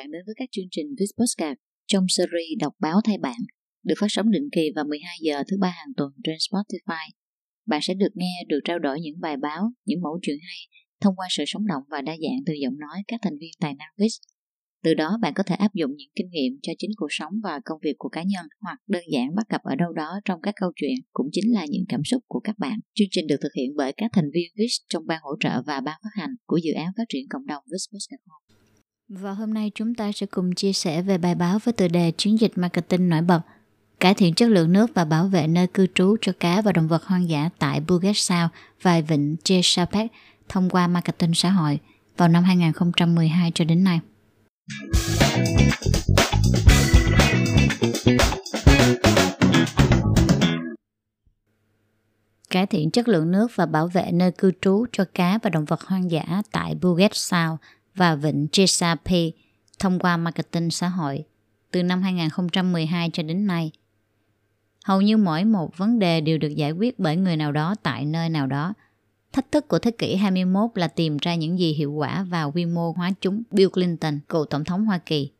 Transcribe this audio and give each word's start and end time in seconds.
bạn 0.00 0.10
đến 0.10 0.22
với 0.26 0.34
các 0.38 0.48
chương 0.52 0.70
trình 0.70 0.86
Viz 0.86 1.12
Postcard 1.18 1.58
trong 1.86 2.04
series 2.08 2.58
Đọc 2.60 2.74
báo 2.78 3.00
thay 3.04 3.18
bạn, 3.18 3.40
được 3.84 3.94
phát 4.00 4.06
sóng 4.10 4.30
định 4.30 4.48
kỳ 4.52 4.70
vào 4.76 4.84
12 4.84 5.16
giờ 5.20 5.42
thứ 5.48 5.56
ba 5.60 5.68
hàng 5.68 5.92
tuần 5.96 6.10
trên 6.24 6.36
Spotify. 6.36 7.06
Bạn 7.66 7.80
sẽ 7.82 7.94
được 7.94 8.12
nghe, 8.14 8.34
được 8.48 8.60
trao 8.64 8.78
đổi 8.78 9.00
những 9.00 9.20
bài 9.20 9.36
báo, 9.36 9.72
những 9.84 10.00
mẫu 10.02 10.18
chuyện 10.22 10.36
hay 10.42 10.58
thông 11.00 11.16
qua 11.16 11.26
sự 11.30 11.44
sống 11.46 11.66
động 11.66 11.82
và 11.90 12.02
đa 12.02 12.12
dạng 12.12 12.40
từ 12.46 12.52
giọng 12.62 12.78
nói 12.78 13.02
các 13.08 13.20
thành 13.22 13.38
viên 13.40 13.50
tài 13.60 13.74
năng 13.74 13.88
Viz. 13.98 14.18
Từ 14.84 14.94
đó 14.94 15.18
bạn 15.22 15.34
có 15.34 15.42
thể 15.42 15.54
áp 15.54 15.74
dụng 15.74 15.90
những 15.96 16.10
kinh 16.16 16.30
nghiệm 16.30 16.52
cho 16.62 16.72
chính 16.78 16.90
cuộc 16.96 17.10
sống 17.10 17.32
và 17.42 17.60
công 17.64 17.78
việc 17.82 17.94
của 17.98 18.08
cá 18.08 18.22
nhân 18.22 18.46
hoặc 18.60 18.78
đơn 18.86 19.02
giản 19.12 19.34
bắt 19.34 19.46
gặp 19.48 19.62
ở 19.62 19.74
đâu 19.74 19.92
đó 19.92 20.20
trong 20.24 20.40
các 20.42 20.54
câu 20.60 20.72
chuyện 20.76 20.94
cũng 21.12 21.26
chính 21.32 21.52
là 21.54 21.66
những 21.70 21.84
cảm 21.88 22.00
xúc 22.04 22.22
của 22.26 22.40
các 22.40 22.58
bạn. 22.58 22.78
Chương 22.94 23.08
trình 23.10 23.26
được 23.26 23.36
thực 23.42 23.54
hiện 23.56 23.70
bởi 23.76 23.92
các 23.96 24.10
thành 24.14 24.30
viên 24.34 24.48
VIS 24.56 24.72
trong 24.88 25.06
ban 25.06 25.18
hỗ 25.22 25.30
trợ 25.40 25.62
và 25.66 25.80
ban 25.80 26.00
phát 26.02 26.20
hành 26.20 26.30
của 26.46 26.56
dự 26.56 26.72
án 26.72 26.88
phát 26.96 27.04
triển 27.08 27.26
cộng 27.30 27.46
đồng 27.46 27.62
VIS 27.70 28.10
và 29.12 29.32
hôm 29.32 29.54
nay 29.54 29.70
chúng 29.74 29.94
ta 29.94 30.12
sẽ 30.12 30.26
cùng 30.26 30.54
chia 30.54 30.72
sẻ 30.72 31.02
về 31.02 31.18
bài 31.18 31.34
báo 31.34 31.58
với 31.64 31.72
tựa 31.72 31.88
đề 31.88 32.10
chiến 32.10 32.40
dịch 32.40 32.52
marketing 32.58 33.08
nổi 33.08 33.22
bật, 33.22 33.40
cải 34.00 34.14
thiện 34.14 34.34
chất 34.34 34.48
lượng 34.48 34.72
nước 34.72 34.90
và 34.94 35.04
bảo 35.04 35.26
vệ 35.26 35.46
nơi 35.46 35.66
cư 35.66 35.86
trú 35.94 36.16
cho 36.20 36.32
cá 36.40 36.62
và 36.62 36.72
động 36.72 36.88
vật 36.88 37.04
hoang 37.04 37.28
dã 37.28 37.48
tại 37.58 37.80
Puget 37.86 38.16
Sound 38.16 38.50
và 38.82 39.00
vịnh 39.00 39.36
Chesapeake 39.44 40.14
thông 40.48 40.70
qua 40.70 40.86
marketing 40.86 41.34
xã 41.34 41.50
hội 41.50 41.78
vào 42.16 42.28
năm 42.28 42.44
2012 42.44 43.52
cho 43.54 43.64
đến 43.64 43.84
nay. 43.84 44.00
Cải 52.50 52.66
thiện 52.66 52.90
chất 52.90 53.08
lượng 53.08 53.30
nước 53.30 53.50
và 53.54 53.66
bảo 53.66 53.86
vệ 53.86 54.10
nơi 54.12 54.32
cư 54.32 54.52
trú 54.60 54.84
cho 54.92 55.04
cá 55.14 55.38
và 55.42 55.50
động 55.50 55.64
vật 55.64 55.80
hoang 55.82 56.10
dã 56.10 56.42
tại 56.52 56.74
Puget 56.82 57.14
Sound 57.14 57.58
và 57.94 58.14
vịnh 58.14 58.46
Chesapeake 58.52 59.36
thông 59.78 59.98
qua 59.98 60.16
marketing 60.16 60.70
xã 60.70 60.88
hội 60.88 61.24
từ 61.70 61.82
năm 61.82 62.02
2012 62.02 63.10
cho 63.12 63.22
đến 63.22 63.46
nay. 63.46 63.70
Hầu 64.84 65.02
như 65.02 65.16
mỗi 65.16 65.44
một 65.44 65.78
vấn 65.78 65.98
đề 65.98 66.20
đều 66.20 66.38
được 66.38 66.54
giải 66.56 66.72
quyết 66.72 66.98
bởi 66.98 67.16
người 67.16 67.36
nào 67.36 67.52
đó 67.52 67.74
tại 67.82 68.04
nơi 68.04 68.28
nào 68.28 68.46
đó– 68.46 68.74
Thách 69.32 69.52
thức 69.52 69.68
của 69.68 69.78
thế 69.78 69.90
kỷ 69.90 70.16
21 70.16 70.70
là 70.74 70.88
tìm 70.88 71.16
ra 71.16 71.34
những 71.34 71.58
gì 71.58 71.72
hiệu 71.72 71.92
quả 71.92 72.22
và 72.22 72.44
quy 72.44 72.64
mô 72.64 72.92
hóa 72.92 73.10
chúng. 73.20 73.42
Bill 73.50 73.68
Clinton, 73.68 74.18
cựu 74.28 74.44
tổng 74.44 74.64
thống 74.64 74.84
Hoa 74.84 74.98
Kỳ, 74.98 75.30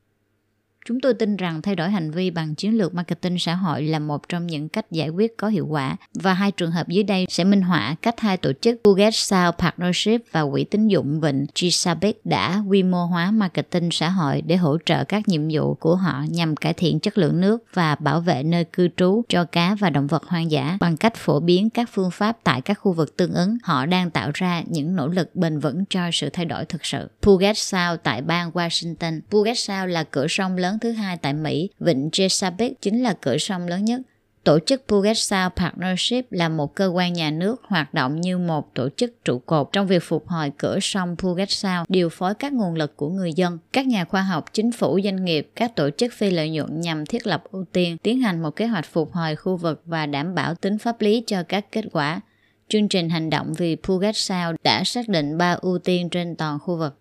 Chúng 0.91 1.01
tôi 1.01 1.15
tin 1.15 1.37
rằng 1.37 1.63
thay 1.63 1.77
đổi 1.77 1.91
hành 1.91 2.11
vi 2.11 2.31
bằng 2.31 2.55
chiến 2.55 2.79
lược 2.79 2.95
marketing 2.95 3.39
xã 3.39 3.55
hội 3.55 3.83
là 3.83 3.99
một 3.99 4.29
trong 4.29 4.47
những 4.47 4.69
cách 4.69 4.91
giải 4.91 5.09
quyết 5.09 5.37
có 5.37 5.49
hiệu 5.49 5.67
quả 5.67 5.97
và 6.15 6.35
hai 6.35 6.53
trường 6.53 6.71
hợp 6.71 6.89
dưới 6.89 7.05
đây 7.05 7.27
sẽ 7.29 7.45
minh 7.45 7.63
họa 7.63 7.97
cách 8.03 8.21
hai 8.21 8.37
tổ 8.37 8.53
chức 8.61 8.81
Puget 8.85 9.15
Sound 9.15 9.55
Partnership 9.59 10.23
và 10.33 10.45
Quỹ 10.53 10.65
tín 10.65 10.89
dụng 10.89 11.21
Vịnh 11.21 11.47
Chesapeake 11.55 12.19
đã 12.25 12.63
quy 12.69 12.83
mô 12.83 13.05
hóa 13.07 13.31
marketing 13.31 13.91
xã 13.91 14.09
hội 14.09 14.43
để 14.43 14.57
hỗ 14.57 14.77
trợ 14.87 15.05
các 15.05 15.29
nhiệm 15.29 15.49
vụ 15.53 15.75
của 15.75 15.97
họ 15.97 16.25
nhằm 16.29 16.57
cải 16.57 16.73
thiện 16.73 17.01
chất 17.01 17.19
lượng 17.19 17.41
nước 17.41 17.65
và 17.75 17.95
bảo 17.95 18.21
vệ 18.21 18.43
nơi 18.43 18.65
cư 18.65 18.89
trú 18.97 19.23
cho 19.29 19.45
cá 19.45 19.75
và 19.75 19.91
động 19.91 20.07
vật 20.07 20.25
hoang 20.25 20.51
dã 20.51 20.77
bằng 20.81 20.97
cách 20.97 21.15
phổ 21.17 21.41
biến 21.41 21.71
các 21.71 21.89
phương 21.93 22.11
pháp 22.11 22.39
tại 22.45 22.61
các 22.61 22.75
khu 22.75 22.93
vực 22.93 23.17
tương 23.17 23.35
ứng. 23.35 23.57
Họ 23.63 23.87
đang 23.87 24.11
tạo 24.11 24.31
ra 24.35 24.63
những 24.67 24.97
nỗ 24.97 25.09
lực 25.09 25.37
bền 25.37 25.59
vững 25.59 25.85
cho 25.91 26.01
sự 26.13 26.31
thay 26.33 26.45
đổi 26.45 26.65
thực 26.65 26.87
sự. 26.87 27.09
Puget 27.23 27.59
Sound 27.59 28.01
tại 28.03 28.23
bang 28.23 28.50
Washington. 28.50 29.21
Puget 29.31 29.59
Sound 29.59 29.93
là 29.93 30.05
cửa 30.05 30.27
sông 30.29 30.56
lớn 30.56 30.79
thứ 30.81 30.93
hai 30.93 31.17
tại 31.17 31.35
Mỹ, 31.35 31.71
vịnh 31.81 32.09
Chesapeake 32.13 32.75
chính 32.81 33.03
là 33.03 33.15
cửa 33.21 33.39
sông 33.39 33.67
lớn 33.67 33.85
nhất. 33.85 34.01
Tổ 34.45 34.59
chức 34.59 34.83
Puget 34.89 35.19
Sound 35.19 35.53
Partnership 35.57 36.33
là 36.33 36.49
một 36.49 36.75
cơ 36.75 36.87
quan 36.87 37.13
nhà 37.13 37.31
nước 37.31 37.63
hoạt 37.65 37.95
động 37.95 38.21
như 38.21 38.39
một 38.39 38.75
tổ 38.75 38.89
chức 38.97 39.25
trụ 39.25 39.39
cột 39.39 39.69
trong 39.73 39.87
việc 39.87 40.03
phục 40.03 40.29
hồi 40.29 40.53
cửa 40.59 40.79
sông 40.83 41.17
Puget 41.17 41.51
Sound, 41.51 41.85
điều 41.89 42.09
phối 42.09 42.35
các 42.35 42.53
nguồn 42.53 42.75
lực 42.75 42.97
của 42.97 43.09
người 43.09 43.33
dân, 43.33 43.59
các 43.73 43.87
nhà 43.87 44.05
khoa 44.05 44.23
học, 44.23 44.45
chính 44.53 44.73
phủ, 44.73 45.01
doanh 45.05 45.25
nghiệp, 45.25 45.51
các 45.55 45.77
tổ 45.77 45.91
chức 45.91 46.13
phi 46.13 46.31
lợi 46.31 46.51
nhuận 46.51 46.81
nhằm 46.81 47.07
thiết 47.07 47.27
lập 47.27 47.45
ưu 47.51 47.65
tiên, 47.73 47.97
tiến 48.03 48.21
hành 48.21 48.43
một 48.43 48.57
kế 48.57 48.67
hoạch 48.67 48.87
phục 48.93 49.12
hồi 49.12 49.37
khu 49.37 49.57
vực 49.57 49.83
và 49.87 50.07
đảm 50.07 50.35
bảo 50.35 50.55
tính 50.55 50.79
pháp 50.79 51.01
lý 51.01 51.25
cho 51.27 51.43
các 51.43 51.73
kết 51.73 51.85
quả. 51.93 52.21
Chương 52.69 52.89
trình 52.89 53.09
hành 53.09 53.31
động 53.31 53.53
vì 53.59 53.77
Puget 53.77 54.17
Sound 54.17 54.57
đã 54.65 54.85
xác 54.85 55.09
định 55.09 55.39
ba 55.39 55.53
ưu 55.53 55.79
tiên 55.79 56.09
trên 56.09 56.37
toàn 56.37 56.59
khu 56.59 56.77
vực. 56.77 56.97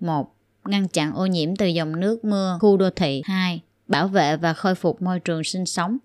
1 0.00 0.34
ngăn 0.68 0.88
chặn 0.88 1.14
ô 1.14 1.26
nhiễm 1.26 1.56
từ 1.56 1.66
dòng 1.66 2.00
nước 2.00 2.24
mưa, 2.24 2.58
khu 2.60 2.76
đô 2.76 2.90
thị 2.90 3.22
2. 3.24 3.60
Bảo 3.86 4.08
vệ 4.08 4.36
và 4.36 4.52
khôi 4.52 4.74
phục 4.74 5.02
môi 5.02 5.20
trường 5.20 5.44
sinh 5.44 5.66
sống 5.66 5.98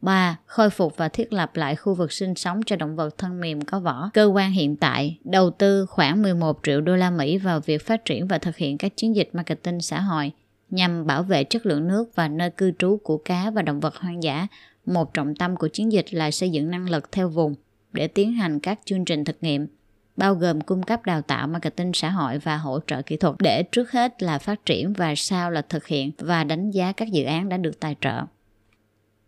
3. 0.00 0.38
Khôi 0.46 0.70
phục 0.70 0.96
và 0.96 1.08
thiết 1.08 1.32
lập 1.32 1.56
lại 1.56 1.76
khu 1.76 1.94
vực 1.94 2.12
sinh 2.12 2.34
sống 2.34 2.60
cho 2.66 2.76
động 2.76 2.96
vật 2.96 3.18
thân 3.18 3.40
mềm 3.40 3.60
có 3.60 3.80
vỏ. 3.80 4.10
Cơ 4.14 4.24
quan 4.24 4.50
hiện 4.52 4.76
tại, 4.76 5.18
đầu 5.24 5.50
tư 5.50 5.86
khoảng 5.86 6.22
11 6.22 6.60
triệu 6.62 6.80
đô 6.80 6.96
la 6.96 7.10
Mỹ 7.10 7.38
vào 7.38 7.60
việc 7.60 7.86
phát 7.86 8.04
triển 8.04 8.26
và 8.26 8.38
thực 8.38 8.56
hiện 8.56 8.78
các 8.78 8.96
chiến 8.96 9.16
dịch 9.16 9.30
marketing 9.32 9.80
xã 9.80 10.00
hội 10.00 10.32
nhằm 10.70 11.06
bảo 11.06 11.22
vệ 11.22 11.44
chất 11.44 11.66
lượng 11.66 11.88
nước 11.88 12.10
và 12.14 12.28
nơi 12.28 12.50
cư 12.50 12.72
trú 12.78 12.98
của 13.02 13.18
cá 13.18 13.50
và 13.50 13.62
động 13.62 13.80
vật 13.80 13.96
hoang 13.96 14.22
dã. 14.22 14.46
Một 14.86 15.14
trọng 15.14 15.34
tâm 15.34 15.56
của 15.56 15.68
chiến 15.68 15.92
dịch 15.92 16.14
là 16.14 16.30
xây 16.30 16.50
dựng 16.50 16.70
năng 16.70 16.90
lực 16.90 17.12
theo 17.12 17.28
vùng 17.28 17.54
để 17.92 18.08
tiến 18.08 18.32
hành 18.32 18.60
các 18.60 18.80
chương 18.84 19.04
trình 19.04 19.24
thực 19.24 19.36
nghiệm 19.40 19.66
bao 20.18 20.34
gồm 20.34 20.60
cung 20.60 20.82
cấp 20.82 21.04
đào 21.04 21.22
tạo 21.22 21.46
marketing 21.46 21.92
xã 21.94 22.10
hội 22.10 22.38
và 22.38 22.56
hỗ 22.56 22.80
trợ 22.86 23.02
kỹ 23.02 23.16
thuật 23.16 23.34
để 23.38 23.62
trước 23.62 23.90
hết 23.90 24.22
là 24.22 24.38
phát 24.38 24.66
triển 24.66 24.92
và 24.92 25.14
sau 25.16 25.50
là 25.50 25.62
thực 25.62 25.86
hiện 25.86 26.10
và 26.18 26.44
đánh 26.44 26.70
giá 26.70 26.92
các 26.92 27.08
dự 27.08 27.24
án 27.24 27.48
đã 27.48 27.56
được 27.56 27.80
tài 27.80 27.96
trợ. 28.00 28.22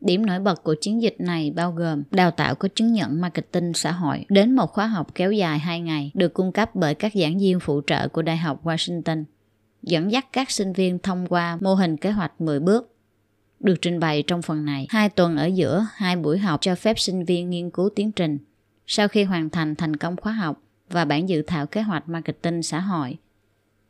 Điểm 0.00 0.26
nổi 0.26 0.38
bật 0.38 0.64
của 0.64 0.74
chiến 0.80 1.02
dịch 1.02 1.16
này 1.18 1.52
bao 1.56 1.72
gồm 1.72 2.02
đào 2.10 2.30
tạo 2.30 2.54
có 2.54 2.68
chứng 2.74 2.92
nhận 2.92 3.20
marketing 3.20 3.72
xã 3.74 3.92
hội 3.92 4.24
đến 4.28 4.56
một 4.56 4.72
khóa 4.72 4.86
học 4.86 5.14
kéo 5.14 5.32
dài 5.32 5.58
2 5.58 5.80
ngày 5.80 6.10
được 6.14 6.34
cung 6.34 6.52
cấp 6.52 6.74
bởi 6.74 6.94
các 6.94 7.12
giảng 7.14 7.38
viên 7.38 7.60
phụ 7.60 7.80
trợ 7.86 8.08
của 8.08 8.22
Đại 8.22 8.36
học 8.36 8.64
Washington, 8.64 9.24
dẫn 9.82 10.12
dắt 10.12 10.26
các 10.32 10.50
sinh 10.50 10.72
viên 10.72 10.98
thông 10.98 11.26
qua 11.26 11.58
mô 11.60 11.74
hình 11.74 11.96
kế 11.96 12.10
hoạch 12.10 12.40
10 12.40 12.60
bước 12.60 12.96
được 13.60 13.74
trình 13.82 14.00
bày 14.00 14.22
trong 14.26 14.42
phần 14.42 14.64
này. 14.64 14.86
Hai 14.90 15.08
tuần 15.08 15.36
ở 15.36 15.46
giữa, 15.46 15.86
hai 15.94 16.16
buổi 16.16 16.38
học 16.38 16.60
cho 16.62 16.74
phép 16.74 16.98
sinh 16.98 17.24
viên 17.24 17.50
nghiên 17.50 17.70
cứu 17.70 17.90
tiến 17.96 18.12
trình. 18.12 18.38
Sau 18.86 19.08
khi 19.08 19.24
hoàn 19.24 19.50
thành 19.50 19.74
thành 19.74 19.96
công 19.96 20.16
khóa 20.16 20.32
học, 20.32 20.62
và 20.90 21.04
bản 21.04 21.28
dự 21.28 21.42
thảo 21.42 21.66
kế 21.66 21.82
hoạch 21.82 22.08
marketing 22.08 22.62
xã 22.62 22.80
hội. 22.80 23.16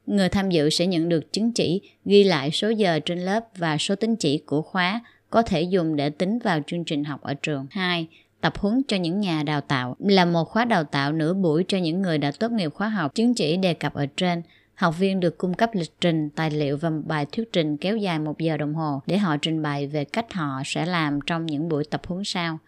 Người 0.06 0.28
tham 0.28 0.50
dự 0.50 0.70
sẽ 0.70 0.86
nhận 0.86 1.08
được 1.08 1.32
chứng 1.32 1.52
chỉ 1.52 1.80
ghi 2.04 2.24
lại 2.24 2.50
số 2.50 2.68
giờ 2.68 3.00
trên 3.04 3.18
lớp 3.18 3.44
và 3.56 3.78
số 3.78 3.94
tín 3.94 4.16
chỉ 4.16 4.38
của 4.38 4.62
khóa 4.62 5.00
có 5.30 5.42
thể 5.42 5.62
dùng 5.62 5.96
để 5.96 6.10
tính 6.10 6.38
vào 6.38 6.60
chương 6.66 6.84
trình 6.84 7.04
học 7.04 7.20
ở 7.20 7.34
trường. 7.34 7.66
2. 7.70 8.08
Tập 8.40 8.58
huấn 8.58 8.82
cho 8.88 8.96
những 8.96 9.20
nhà 9.20 9.42
đào 9.42 9.60
tạo 9.60 9.96
là 9.98 10.24
một 10.24 10.44
khóa 10.44 10.64
đào 10.64 10.84
tạo 10.84 11.12
nửa 11.12 11.34
buổi 11.34 11.64
cho 11.68 11.78
những 11.78 12.02
người 12.02 12.18
đã 12.18 12.32
tốt 12.38 12.50
nghiệp 12.50 12.72
khóa 12.74 12.88
học 12.88 13.14
chứng 13.14 13.34
chỉ 13.34 13.56
đề 13.56 13.74
cập 13.74 13.94
ở 13.94 14.06
trên. 14.16 14.42
Học 14.74 14.94
viên 14.98 15.20
được 15.20 15.38
cung 15.38 15.54
cấp 15.54 15.70
lịch 15.72 16.00
trình, 16.00 16.30
tài 16.30 16.50
liệu 16.50 16.76
và 16.76 16.90
bài 16.90 17.26
thuyết 17.32 17.52
trình 17.52 17.76
kéo 17.76 17.96
dài 17.96 18.18
một 18.18 18.38
giờ 18.38 18.56
đồng 18.56 18.74
hồ 18.74 19.02
để 19.06 19.18
họ 19.18 19.36
trình 19.36 19.62
bày 19.62 19.86
về 19.86 20.04
cách 20.04 20.32
họ 20.32 20.62
sẽ 20.64 20.86
làm 20.86 21.20
trong 21.26 21.46
những 21.46 21.68
buổi 21.68 21.84
tập 21.84 22.00
huấn 22.06 22.24
sau. 22.24 22.58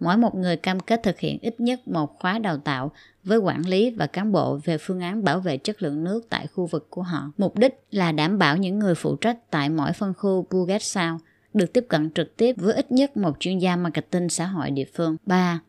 Mỗi 0.00 0.16
một 0.16 0.34
người 0.34 0.56
cam 0.56 0.80
kết 0.80 1.00
thực 1.02 1.20
hiện 1.20 1.38
ít 1.42 1.60
nhất 1.60 1.88
một 1.88 2.18
khóa 2.18 2.38
đào 2.38 2.58
tạo 2.58 2.92
với 3.24 3.38
quản 3.38 3.66
lý 3.66 3.90
và 3.90 4.06
cán 4.06 4.32
bộ 4.32 4.60
về 4.64 4.78
phương 4.78 5.00
án 5.00 5.24
bảo 5.24 5.40
vệ 5.40 5.56
chất 5.56 5.82
lượng 5.82 6.04
nước 6.04 6.26
tại 6.30 6.46
khu 6.46 6.66
vực 6.66 6.86
của 6.90 7.02
họ. 7.02 7.32
Mục 7.38 7.58
đích 7.58 7.74
là 7.90 8.12
đảm 8.12 8.38
bảo 8.38 8.56
những 8.56 8.78
người 8.78 8.94
phụ 8.94 9.16
trách 9.16 9.50
tại 9.50 9.68
mỗi 9.68 9.92
phân 9.92 10.14
khu 10.14 10.46
Puget 10.50 10.82
Sound 10.82 11.20
được 11.54 11.72
tiếp 11.72 11.86
cận 11.88 12.10
trực 12.10 12.36
tiếp 12.36 12.54
với 12.58 12.74
ít 12.74 12.92
nhất 12.92 13.16
một 13.16 13.36
chuyên 13.40 13.58
gia 13.58 13.76
marketing 13.76 14.28
xã 14.28 14.46
hội 14.46 14.70
địa 14.70 14.84
phương. 14.94 15.16
3. 15.26 15.60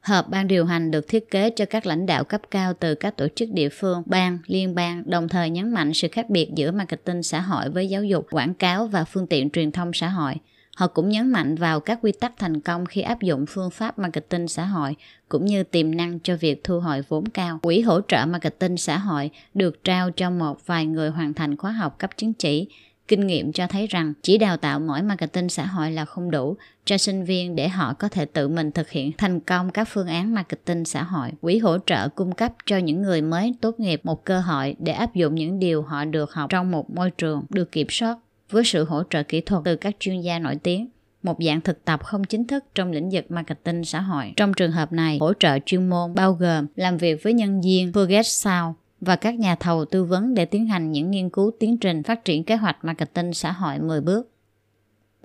hợp 0.00 0.28
ban 0.28 0.46
điều 0.46 0.64
hành 0.64 0.90
được 0.90 1.08
thiết 1.08 1.30
kế 1.30 1.50
cho 1.50 1.64
các 1.64 1.86
lãnh 1.86 2.06
đạo 2.06 2.24
cấp 2.24 2.40
cao 2.50 2.72
từ 2.74 2.94
các 2.94 3.16
tổ 3.16 3.26
chức 3.36 3.48
địa 3.52 3.68
phương, 3.68 4.02
bang, 4.06 4.38
liên 4.46 4.74
bang, 4.74 5.02
đồng 5.06 5.28
thời 5.28 5.50
nhấn 5.50 5.74
mạnh 5.74 5.94
sự 5.94 6.08
khác 6.12 6.30
biệt 6.30 6.50
giữa 6.54 6.72
marketing 6.72 7.22
xã 7.22 7.40
hội 7.40 7.70
với 7.70 7.88
giáo 7.88 8.04
dục, 8.04 8.26
quảng 8.30 8.54
cáo 8.54 8.86
và 8.86 9.04
phương 9.04 9.26
tiện 9.26 9.50
truyền 9.50 9.72
thông 9.72 9.90
xã 9.92 10.08
hội– 10.08 10.34
Họ 10.76 10.86
cũng 10.86 11.08
nhấn 11.08 11.32
mạnh 11.32 11.54
vào 11.54 11.80
các 11.80 11.98
quy 12.02 12.12
tắc 12.12 12.32
thành 12.38 12.60
công 12.60 12.86
khi 12.86 13.00
áp 13.00 13.22
dụng 13.22 13.46
phương 13.48 13.70
pháp 13.70 13.98
marketing 13.98 14.48
xã 14.48 14.64
hội, 14.64 14.96
cũng 15.28 15.44
như 15.44 15.62
tiềm 15.62 15.94
năng 15.94 16.20
cho 16.20 16.36
việc 16.36 16.64
thu 16.64 16.80
hồi 16.80 17.02
vốn 17.08 17.28
cao. 17.28 17.58
Quỹ 17.62 17.80
hỗ 17.80 18.00
trợ 18.08 18.26
marketing 18.26 18.76
xã 18.76 18.98
hội 18.98 19.30
được 19.54 19.84
trao 19.84 20.10
cho 20.10 20.30
một 20.30 20.66
vài 20.66 20.86
người 20.86 21.10
hoàn 21.10 21.34
thành 21.34 21.56
khóa 21.56 21.70
học 21.70 21.98
cấp 21.98 22.10
chứng 22.16 22.32
chỉ. 22.32 22.68
Kinh 23.08 23.26
nghiệm 23.26 23.52
cho 23.52 23.66
thấy 23.66 23.86
rằng 23.86 24.12
chỉ 24.22 24.38
đào 24.38 24.56
tạo 24.56 24.80
mỗi 24.80 25.02
marketing 25.02 25.48
xã 25.48 25.66
hội 25.66 25.90
là 25.90 26.04
không 26.04 26.30
đủ 26.30 26.56
cho 26.84 26.98
sinh 26.98 27.24
viên 27.24 27.56
để 27.56 27.68
họ 27.68 27.94
có 27.94 28.08
thể 28.08 28.24
tự 28.24 28.48
mình 28.48 28.72
thực 28.72 28.90
hiện 28.90 29.12
thành 29.18 29.40
công 29.40 29.70
các 29.70 29.88
phương 29.90 30.06
án 30.06 30.34
marketing 30.34 30.84
xã 30.84 31.02
hội. 31.02 31.30
Quỹ 31.40 31.58
hỗ 31.58 31.78
trợ 31.86 32.08
cung 32.08 32.32
cấp 32.32 32.52
cho 32.66 32.76
những 32.76 33.02
người 33.02 33.22
mới 33.22 33.54
tốt 33.60 33.80
nghiệp 33.80 34.00
một 34.04 34.24
cơ 34.24 34.40
hội 34.40 34.76
để 34.78 34.92
áp 34.92 35.14
dụng 35.14 35.34
những 35.34 35.58
điều 35.58 35.82
họ 35.82 36.04
được 36.04 36.32
học 36.32 36.50
trong 36.50 36.70
một 36.70 36.90
môi 36.90 37.10
trường 37.10 37.44
được 37.48 37.72
kiểm 37.72 37.86
soát 37.90 38.18
với 38.50 38.64
sự 38.64 38.84
hỗ 38.84 39.02
trợ 39.10 39.22
kỹ 39.22 39.40
thuật 39.40 39.62
từ 39.64 39.76
các 39.76 39.96
chuyên 40.00 40.20
gia 40.20 40.38
nổi 40.38 40.56
tiếng 40.62 40.88
một 41.22 41.36
dạng 41.40 41.60
thực 41.60 41.84
tập 41.84 42.04
không 42.04 42.24
chính 42.24 42.46
thức 42.46 42.64
trong 42.74 42.92
lĩnh 42.92 43.10
vực 43.12 43.30
marketing 43.30 43.84
xã 43.84 44.00
hội. 44.00 44.32
Trong 44.36 44.54
trường 44.54 44.72
hợp 44.72 44.92
này, 44.92 45.18
hỗ 45.20 45.32
trợ 45.32 45.58
chuyên 45.66 45.88
môn 45.88 46.14
bao 46.14 46.32
gồm 46.32 46.66
làm 46.76 46.96
việc 46.96 47.22
với 47.22 47.32
nhân 47.32 47.60
viên 47.60 47.92
Forget 47.92 48.22
Sound 48.22 48.76
và 49.00 49.16
các 49.16 49.34
nhà 49.34 49.54
thầu 49.54 49.84
tư 49.84 50.04
vấn 50.04 50.34
để 50.34 50.44
tiến 50.44 50.66
hành 50.66 50.92
những 50.92 51.10
nghiên 51.10 51.30
cứu 51.30 51.50
tiến 51.60 51.78
trình 51.78 52.02
phát 52.02 52.24
triển 52.24 52.44
kế 52.44 52.56
hoạch 52.56 52.84
marketing 52.84 53.34
xã 53.34 53.52
hội 53.52 53.78
10 53.78 54.00
bước 54.00 54.35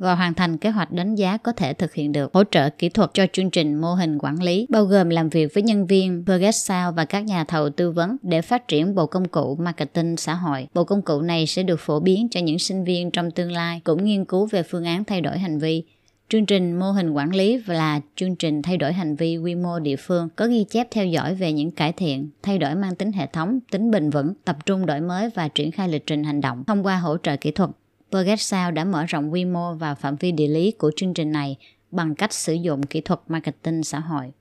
và 0.01 0.15
hoàn 0.15 0.33
thành 0.33 0.57
kế 0.57 0.69
hoạch 0.69 0.91
đánh 0.91 1.15
giá 1.15 1.37
có 1.37 1.51
thể 1.51 1.73
thực 1.73 1.93
hiện 1.93 2.11
được. 2.11 2.33
Hỗ 2.33 2.43
trợ 2.51 2.69
kỹ 2.69 2.89
thuật 2.89 3.09
cho 3.13 3.25
chương 3.33 3.49
trình 3.49 3.75
mô 3.75 3.93
hình 3.93 4.17
quản 4.17 4.43
lý, 4.43 4.65
bao 4.69 4.85
gồm 4.85 5.09
làm 5.09 5.29
việc 5.29 5.53
với 5.53 5.63
nhân 5.63 5.87
viên 5.87 6.25
Burger 6.25 6.71
và 6.95 7.05
các 7.05 7.19
nhà 7.19 7.43
thầu 7.43 7.69
tư 7.69 7.91
vấn 7.91 8.17
để 8.21 8.41
phát 8.41 8.67
triển 8.67 8.95
bộ 8.95 9.05
công 9.05 9.27
cụ 9.27 9.55
marketing 9.55 10.17
xã 10.17 10.33
hội. 10.33 10.67
Bộ 10.73 10.83
công 10.83 11.01
cụ 11.01 11.21
này 11.21 11.47
sẽ 11.47 11.63
được 11.63 11.79
phổ 11.79 11.99
biến 11.99 12.27
cho 12.31 12.39
những 12.39 12.59
sinh 12.59 12.83
viên 12.83 13.11
trong 13.11 13.31
tương 13.31 13.51
lai, 13.51 13.81
cũng 13.83 14.05
nghiên 14.05 14.25
cứu 14.25 14.45
về 14.51 14.63
phương 14.63 14.85
án 14.85 15.03
thay 15.03 15.21
đổi 15.21 15.37
hành 15.37 15.59
vi 15.59 15.83
Chương 16.31 16.45
trình 16.45 16.79
mô 16.79 16.91
hình 16.91 17.11
quản 17.11 17.35
lý 17.35 17.61
là 17.65 18.01
chương 18.15 18.35
trình 18.35 18.61
thay 18.61 18.77
đổi 18.77 18.93
hành 18.93 19.15
vi 19.15 19.37
quy 19.37 19.55
mô 19.55 19.79
địa 19.79 19.95
phương, 19.95 20.29
có 20.35 20.47
ghi 20.47 20.65
chép 20.69 20.87
theo 20.91 21.05
dõi 21.05 21.35
về 21.35 21.53
những 21.53 21.71
cải 21.71 21.91
thiện, 21.91 22.29
thay 22.43 22.57
đổi 22.57 22.75
mang 22.75 22.95
tính 22.95 23.11
hệ 23.11 23.25
thống, 23.25 23.59
tính 23.71 23.91
bền 23.91 24.09
vững, 24.09 24.33
tập 24.45 24.57
trung 24.65 24.85
đổi 24.85 25.01
mới 25.01 25.29
và 25.35 25.47
triển 25.47 25.71
khai 25.71 25.89
lịch 25.89 26.07
trình 26.07 26.23
hành 26.23 26.41
động 26.41 26.63
thông 26.67 26.85
qua 26.85 26.97
hỗ 26.97 27.17
trợ 27.17 27.35
kỹ 27.35 27.51
thuật. 27.51 27.69
Burget 28.11 28.39
đã 28.73 28.83
mở 28.83 29.05
rộng 29.05 29.33
quy 29.33 29.45
mô 29.45 29.73
và 29.73 29.95
phạm 29.95 30.15
vi 30.15 30.31
địa 30.31 30.47
lý 30.47 30.71
của 30.71 30.91
chương 30.95 31.13
trình 31.13 31.31
này 31.31 31.57
bằng 31.91 32.15
cách 32.15 32.33
sử 32.33 32.53
dụng 32.53 32.83
kỹ 32.83 33.01
thuật 33.01 33.19
marketing 33.27 33.83
xã 33.83 33.99
hội. 33.99 34.31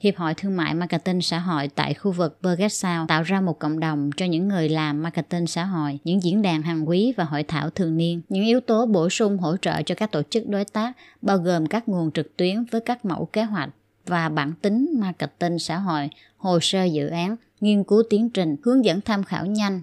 Hiệp 0.00 0.16
hội 0.16 0.34
Thương 0.34 0.56
mại 0.56 0.74
Marketing 0.74 1.20
xã 1.20 1.38
hội 1.38 1.68
tại 1.68 1.94
khu 1.94 2.12
vực 2.12 2.38
Burgess 2.42 2.86
tạo 3.08 3.22
ra 3.22 3.40
một 3.40 3.58
cộng 3.58 3.80
đồng 3.80 4.10
cho 4.16 4.26
những 4.26 4.48
người 4.48 4.68
làm 4.68 5.02
marketing 5.02 5.46
xã 5.46 5.64
hội, 5.64 5.98
những 6.04 6.22
diễn 6.22 6.42
đàn 6.42 6.62
hàng 6.62 6.88
quý 6.88 7.12
và 7.16 7.24
hội 7.24 7.42
thảo 7.42 7.70
thường 7.70 7.96
niên. 7.96 8.20
Những 8.28 8.44
yếu 8.44 8.60
tố 8.60 8.86
bổ 8.86 9.08
sung 9.10 9.38
hỗ 9.38 9.56
trợ 9.56 9.82
cho 9.82 9.94
các 9.94 10.12
tổ 10.12 10.22
chức 10.30 10.48
đối 10.48 10.64
tác 10.64 10.92
bao 11.22 11.38
gồm 11.38 11.66
các 11.66 11.88
nguồn 11.88 12.12
trực 12.12 12.36
tuyến 12.36 12.64
với 12.64 12.80
các 12.80 13.04
mẫu 13.04 13.28
kế 13.32 13.42
hoạch 13.42 13.70
và 14.06 14.28
bản 14.28 14.52
tính 14.62 14.88
marketing 14.98 15.58
xã 15.58 15.78
hội, 15.78 16.10
hồ 16.36 16.58
sơ 16.60 16.84
dự 16.84 17.06
án, 17.06 17.36
nghiên 17.60 17.84
cứu 17.84 18.02
tiến 18.10 18.30
trình, 18.30 18.56
hướng 18.64 18.84
dẫn 18.84 19.00
tham 19.00 19.24
khảo 19.24 19.46
nhanh, 19.46 19.82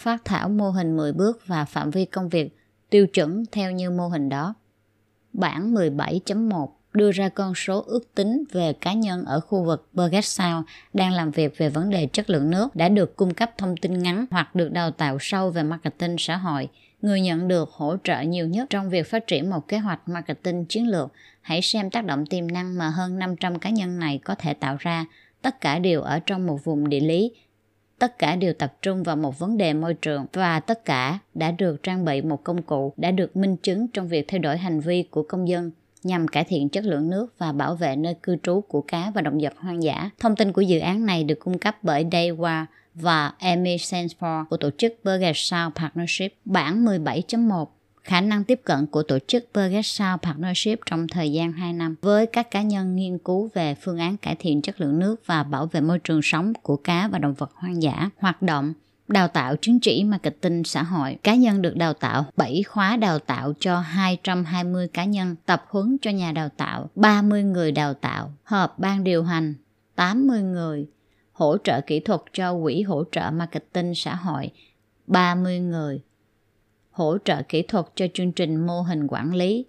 phát 0.00 0.24
thảo 0.24 0.48
mô 0.48 0.70
hình 0.70 0.96
10 0.96 1.12
bước 1.12 1.46
và 1.46 1.64
phạm 1.64 1.90
vi 1.90 2.04
công 2.04 2.28
việc 2.28 2.56
tiêu 2.90 3.06
chuẩn 3.06 3.44
theo 3.52 3.72
như 3.72 3.90
mô 3.90 4.08
hình 4.08 4.28
đó. 4.28 4.54
Bản 5.32 5.74
17.1 5.74 6.68
đưa 6.92 7.10
ra 7.12 7.28
con 7.28 7.54
số 7.54 7.84
ước 7.86 8.14
tính 8.14 8.44
về 8.52 8.72
cá 8.72 8.92
nhân 8.92 9.24
ở 9.24 9.40
khu 9.40 9.64
vực 9.64 9.88
Burgess 9.92 10.40
Sound 10.40 10.66
đang 10.92 11.12
làm 11.12 11.30
việc 11.30 11.58
về 11.58 11.68
vấn 11.68 11.90
đề 11.90 12.06
chất 12.06 12.30
lượng 12.30 12.50
nước 12.50 12.76
đã 12.76 12.88
được 12.88 13.16
cung 13.16 13.34
cấp 13.34 13.50
thông 13.58 13.76
tin 13.76 14.02
ngắn 14.02 14.26
hoặc 14.30 14.54
được 14.54 14.72
đào 14.72 14.90
tạo 14.90 15.16
sâu 15.20 15.50
về 15.50 15.62
marketing 15.62 16.16
xã 16.18 16.36
hội. 16.36 16.68
Người 17.02 17.20
nhận 17.20 17.48
được 17.48 17.70
hỗ 17.70 17.96
trợ 18.04 18.20
nhiều 18.20 18.46
nhất 18.46 18.66
trong 18.70 18.90
việc 18.90 19.10
phát 19.10 19.26
triển 19.26 19.50
một 19.50 19.68
kế 19.68 19.78
hoạch 19.78 20.08
marketing 20.08 20.64
chiến 20.64 20.88
lược. 20.88 21.12
Hãy 21.40 21.62
xem 21.62 21.90
tác 21.90 22.04
động 22.04 22.26
tiềm 22.26 22.46
năng 22.46 22.78
mà 22.78 22.88
hơn 22.88 23.18
500 23.18 23.58
cá 23.58 23.70
nhân 23.70 23.98
này 23.98 24.20
có 24.24 24.34
thể 24.34 24.54
tạo 24.54 24.76
ra. 24.80 25.04
Tất 25.42 25.60
cả 25.60 25.78
đều 25.78 26.02
ở 26.02 26.18
trong 26.18 26.46
một 26.46 26.64
vùng 26.64 26.88
địa 26.88 27.00
lý 27.00 27.32
tất 28.00 28.18
cả 28.18 28.36
đều 28.36 28.52
tập 28.52 28.74
trung 28.82 29.02
vào 29.02 29.16
một 29.16 29.38
vấn 29.38 29.56
đề 29.56 29.72
môi 29.72 29.94
trường 29.94 30.26
và 30.32 30.60
tất 30.60 30.84
cả 30.84 31.18
đã 31.34 31.50
được 31.50 31.82
trang 31.82 32.04
bị 32.04 32.22
một 32.22 32.44
công 32.44 32.62
cụ 32.62 32.92
đã 32.96 33.10
được 33.10 33.36
minh 33.36 33.56
chứng 33.56 33.88
trong 33.88 34.08
việc 34.08 34.24
thay 34.28 34.38
đổi 34.38 34.56
hành 34.56 34.80
vi 34.80 35.02
của 35.02 35.22
công 35.22 35.48
dân 35.48 35.70
nhằm 36.02 36.28
cải 36.28 36.44
thiện 36.44 36.68
chất 36.68 36.84
lượng 36.84 37.10
nước 37.10 37.34
và 37.38 37.52
bảo 37.52 37.74
vệ 37.74 37.96
nơi 37.96 38.14
cư 38.22 38.36
trú 38.42 38.60
của 38.60 38.80
cá 38.80 39.10
và 39.14 39.20
động 39.20 39.38
vật 39.42 39.52
hoang 39.58 39.82
dã. 39.82 40.10
Thông 40.18 40.36
tin 40.36 40.52
của 40.52 40.60
dự 40.60 40.78
án 40.78 41.06
này 41.06 41.24
được 41.24 41.38
cung 41.40 41.58
cấp 41.58 41.76
bởi 41.82 42.04
Daywa 42.04 42.64
và 42.94 43.32
Amy 43.38 43.76
Sanford 43.76 44.44
của 44.44 44.56
tổ 44.56 44.70
chức 44.78 44.94
Burger 45.04 45.36
Sound 45.36 45.74
Partnership. 45.76 46.34
Bản 46.44 46.84
17.1 46.84 47.66
khả 48.04 48.20
năng 48.20 48.44
tiếp 48.44 48.60
cận 48.64 48.86
của 48.86 49.02
tổ 49.02 49.18
chức 49.26 49.44
Burger 49.54 50.00
Partnership 50.22 50.80
trong 50.86 51.08
thời 51.08 51.32
gian 51.32 51.52
2 51.52 51.72
năm 51.72 51.94
với 52.00 52.26
các 52.26 52.50
cá 52.50 52.62
nhân 52.62 52.96
nghiên 52.96 53.18
cứu 53.18 53.50
về 53.54 53.74
phương 53.74 53.98
án 53.98 54.16
cải 54.16 54.36
thiện 54.38 54.62
chất 54.62 54.80
lượng 54.80 54.98
nước 54.98 55.26
và 55.26 55.42
bảo 55.42 55.66
vệ 55.66 55.80
môi 55.80 55.98
trường 55.98 56.20
sống 56.22 56.52
của 56.62 56.76
cá 56.76 57.08
và 57.08 57.18
động 57.18 57.34
vật 57.34 57.50
hoang 57.54 57.82
dã. 57.82 58.10
Hoạt 58.18 58.42
động 58.42 58.72
đào 59.08 59.28
tạo 59.28 59.56
chứng 59.56 59.80
chỉ 59.80 60.04
marketing 60.04 60.64
xã 60.64 60.82
hội. 60.82 61.16
Cá 61.22 61.34
nhân 61.34 61.62
được 61.62 61.76
đào 61.76 61.94
tạo 61.94 62.24
7 62.36 62.62
khóa 62.62 62.96
đào 62.96 63.18
tạo 63.18 63.52
cho 63.60 63.80
220 63.80 64.88
cá 64.88 65.04
nhân, 65.04 65.36
tập 65.46 65.64
huấn 65.68 65.96
cho 66.02 66.10
nhà 66.10 66.32
đào 66.32 66.48
tạo, 66.48 66.90
30 66.94 67.44
người 67.44 67.72
đào 67.72 67.94
tạo, 67.94 68.32
họp 68.42 68.78
ban 68.78 69.04
điều 69.04 69.22
hành, 69.22 69.54
80 69.94 70.42
người, 70.42 70.86
hỗ 71.32 71.56
trợ 71.64 71.80
kỹ 71.80 72.00
thuật 72.00 72.20
cho 72.32 72.58
quỹ 72.62 72.82
hỗ 72.82 73.04
trợ 73.12 73.30
marketing 73.30 73.94
xã 73.94 74.14
hội, 74.14 74.50
30 75.06 75.60
người, 75.60 76.00
hỗ 77.00 77.18
trợ 77.24 77.42
kỹ 77.42 77.62
thuật 77.62 77.86
cho 77.94 78.06
chương 78.14 78.32
trình 78.32 78.66
mô 78.66 78.82
hình 78.82 79.06
quản 79.08 79.34
lý, 79.34 79.64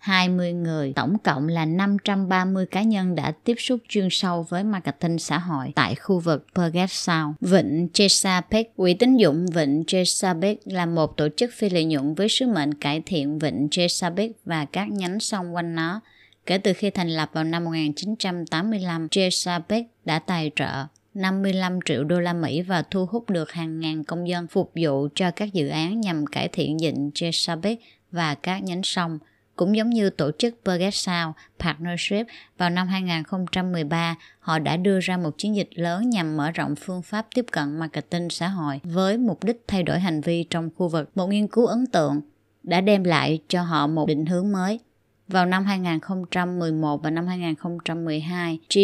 20 0.00 0.52
người, 0.52 0.92
tổng 0.96 1.18
cộng 1.24 1.48
là 1.48 1.64
530 1.64 2.66
cá 2.66 2.82
nhân 2.82 3.14
đã 3.14 3.32
tiếp 3.44 3.54
xúc 3.58 3.80
chuyên 3.88 4.08
sâu 4.10 4.46
với 4.48 4.64
marketing 4.64 5.18
xã 5.18 5.38
hội 5.38 5.72
tại 5.74 5.94
khu 5.94 6.18
vực 6.18 6.46
Puget 6.54 6.90
Sound. 6.90 7.34
Vịnh 7.40 7.88
Chesapeake 7.92 8.70
Quỹ 8.76 8.94
tín 8.94 9.16
dụng 9.16 9.46
Vịnh 9.46 9.84
Chesapeake 9.86 10.60
là 10.64 10.86
một 10.86 11.16
tổ 11.16 11.28
chức 11.36 11.50
phi 11.54 11.70
lợi 11.70 11.84
nhuận 11.84 12.14
với 12.14 12.28
sứ 12.28 12.46
mệnh 12.46 12.74
cải 12.74 13.02
thiện 13.06 13.38
Vịnh 13.38 13.68
Chesapeake 13.70 14.34
và 14.44 14.64
các 14.64 14.90
nhánh 14.90 15.20
sông 15.20 15.54
quanh 15.54 15.74
nó. 15.74 16.00
Kể 16.46 16.58
từ 16.58 16.72
khi 16.72 16.90
thành 16.90 17.08
lập 17.08 17.30
vào 17.32 17.44
năm 17.44 17.64
1985, 17.64 19.08
Chesapeake 19.08 19.88
đã 20.04 20.18
tài 20.18 20.50
trợ 20.56 20.86
55 21.14 21.78
triệu 21.84 22.04
đô 22.04 22.20
la 22.20 22.32
Mỹ 22.32 22.62
và 22.62 22.82
thu 22.82 23.06
hút 23.06 23.30
được 23.30 23.52
hàng 23.52 23.80
ngàn 23.80 24.04
công 24.04 24.28
dân 24.28 24.46
phục 24.46 24.72
vụ 24.76 25.08
cho 25.14 25.30
các 25.30 25.52
dự 25.52 25.68
án 25.68 26.00
nhằm 26.00 26.26
cải 26.26 26.48
thiện 26.48 26.78
dịnh 26.78 27.10
Chesapeake 27.14 27.82
và 28.10 28.34
các 28.34 28.62
nhánh 28.62 28.82
sông. 28.82 29.18
Cũng 29.56 29.76
giống 29.76 29.90
như 29.90 30.10
tổ 30.10 30.30
chức 30.38 30.54
Bergesau 30.64 31.32
Sound 31.32 31.34
Partnership 31.58 32.26
vào 32.58 32.70
năm 32.70 32.88
2013, 32.88 34.16
họ 34.40 34.58
đã 34.58 34.76
đưa 34.76 35.00
ra 35.00 35.16
một 35.16 35.38
chiến 35.38 35.56
dịch 35.56 35.68
lớn 35.74 36.10
nhằm 36.10 36.36
mở 36.36 36.50
rộng 36.50 36.74
phương 36.76 37.02
pháp 37.02 37.26
tiếp 37.34 37.44
cận 37.52 37.78
marketing 37.78 38.30
xã 38.30 38.48
hội 38.48 38.80
với 38.84 39.18
mục 39.18 39.44
đích 39.44 39.62
thay 39.68 39.82
đổi 39.82 39.98
hành 39.98 40.20
vi 40.20 40.44
trong 40.50 40.70
khu 40.76 40.88
vực. 40.88 41.10
Một 41.14 41.26
nghiên 41.26 41.48
cứu 41.48 41.66
ấn 41.66 41.86
tượng 41.86 42.20
đã 42.62 42.80
đem 42.80 43.04
lại 43.04 43.38
cho 43.48 43.62
họ 43.62 43.86
một 43.86 44.06
định 44.06 44.26
hướng 44.26 44.52
mới. 44.52 44.80
Vào 45.28 45.46
năm 45.46 45.64
2011 45.64 47.02
và 47.02 47.10
năm 47.10 47.26
2012, 47.26 48.58
G. 48.74 48.78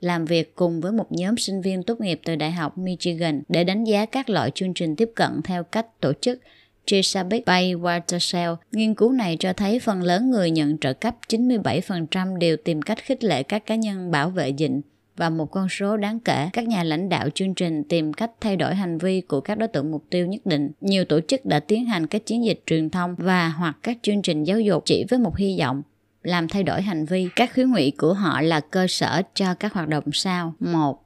Làm 0.00 0.24
việc 0.24 0.54
cùng 0.54 0.80
với 0.80 0.92
một 0.92 1.06
nhóm 1.12 1.36
sinh 1.36 1.62
viên 1.62 1.82
tốt 1.82 2.00
nghiệp 2.00 2.20
từ 2.24 2.36
Đại 2.36 2.52
học 2.52 2.78
Michigan 2.78 3.42
để 3.48 3.64
đánh 3.64 3.84
giá 3.84 4.06
các 4.06 4.30
loại 4.30 4.50
chương 4.54 4.74
trình 4.74 4.96
tiếp 4.96 5.10
cận 5.14 5.42
theo 5.44 5.64
cách 5.64 6.00
tổ 6.00 6.12
chức 6.20 6.40
Chesapeake 6.86 7.44
Bay 7.46 7.74
Watershed. 7.74 8.56
Nghiên 8.72 8.94
cứu 8.94 9.12
này 9.12 9.36
cho 9.40 9.52
thấy 9.52 9.78
phần 9.78 10.02
lớn 10.02 10.30
người 10.30 10.50
nhận 10.50 10.78
trợ 10.78 10.92
cấp 10.92 11.14
97% 11.28 12.38
đều 12.38 12.56
tìm 12.56 12.82
cách 12.82 12.98
khích 13.02 13.24
lệ 13.24 13.42
các 13.42 13.66
cá 13.66 13.74
nhân 13.74 14.10
bảo 14.10 14.30
vệ 14.30 14.52
dịnh 14.58 14.80
và 15.16 15.30
một 15.30 15.46
con 15.46 15.68
số 15.68 15.96
đáng 15.96 16.20
kể 16.20 16.48
các 16.52 16.68
nhà 16.68 16.82
lãnh 16.82 17.08
đạo 17.08 17.28
chương 17.34 17.54
trình 17.54 17.84
tìm 17.84 18.12
cách 18.12 18.30
thay 18.40 18.56
đổi 18.56 18.74
hành 18.74 18.98
vi 18.98 19.20
của 19.20 19.40
các 19.40 19.58
đối 19.58 19.68
tượng 19.68 19.90
mục 19.90 20.04
tiêu 20.10 20.26
nhất 20.26 20.46
định. 20.46 20.70
Nhiều 20.80 21.04
tổ 21.04 21.20
chức 21.28 21.44
đã 21.44 21.60
tiến 21.60 21.84
hành 21.84 22.06
các 22.06 22.26
chiến 22.26 22.44
dịch 22.44 22.62
truyền 22.66 22.90
thông 22.90 23.14
và 23.18 23.48
hoặc 23.48 23.76
các 23.82 23.98
chương 24.02 24.22
trình 24.22 24.44
giáo 24.44 24.60
dục 24.60 24.82
chỉ 24.86 25.04
với 25.10 25.18
một 25.18 25.36
hy 25.36 25.56
vọng, 25.60 25.82
làm 26.22 26.48
thay 26.48 26.62
đổi 26.62 26.82
hành 26.82 27.04
vi. 27.04 27.28
Các 27.36 27.50
khuyến 27.54 27.72
nghị 27.72 27.90
của 27.90 28.12
họ 28.12 28.40
là 28.40 28.60
cơ 28.60 28.86
sở 28.86 29.22
cho 29.34 29.54
các 29.54 29.72
hoạt 29.72 29.88
động 29.88 30.04
sau. 30.12 30.54
một, 30.60 31.04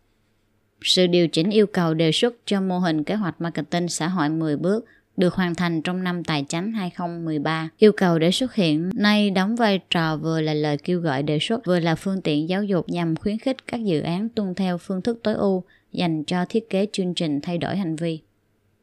Sự 0.82 1.06
điều 1.06 1.28
chỉnh 1.28 1.50
yêu 1.50 1.66
cầu 1.66 1.94
đề 1.94 2.12
xuất 2.12 2.34
cho 2.44 2.60
mô 2.60 2.78
hình 2.78 3.04
kế 3.04 3.14
hoạch 3.14 3.40
marketing 3.40 3.88
xã 3.88 4.08
hội 4.08 4.28
10 4.28 4.56
bước 4.56 4.84
được 5.18 5.34
hoàn 5.34 5.54
thành 5.54 5.82
trong 5.82 6.04
năm 6.04 6.24
tài 6.24 6.44
chánh 6.48 6.72
2013. 6.72 7.68
Yêu 7.78 7.92
cầu 7.96 8.18
để 8.18 8.30
xuất 8.30 8.54
hiện 8.54 8.90
nay 8.94 9.30
đóng 9.30 9.56
vai 9.56 9.80
trò 9.90 10.16
vừa 10.16 10.40
là 10.40 10.54
lời 10.54 10.76
kêu 10.78 11.00
gọi 11.00 11.22
đề 11.22 11.38
xuất, 11.38 11.66
vừa 11.66 11.78
là 11.78 11.94
phương 11.94 12.22
tiện 12.22 12.48
giáo 12.48 12.64
dục 12.64 12.88
nhằm 12.88 13.16
khuyến 13.16 13.38
khích 13.38 13.66
các 13.66 13.84
dự 13.84 14.00
án 14.00 14.28
tuân 14.28 14.54
theo 14.54 14.78
phương 14.78 15.02
thức 15.02 15.20
tối 15.22 15.34
ưu 15.34 15.64
dành 15.92 16.24
cho 16.24 16.44
thiết 16.48 16.70
kế 16.70 16.86
chương 16.92 17.14
trình 17.14 17.40
thay 17.40 17.58
đổi 17.58 17.76
hành 17.76 17.96
vi. 17.96 18.20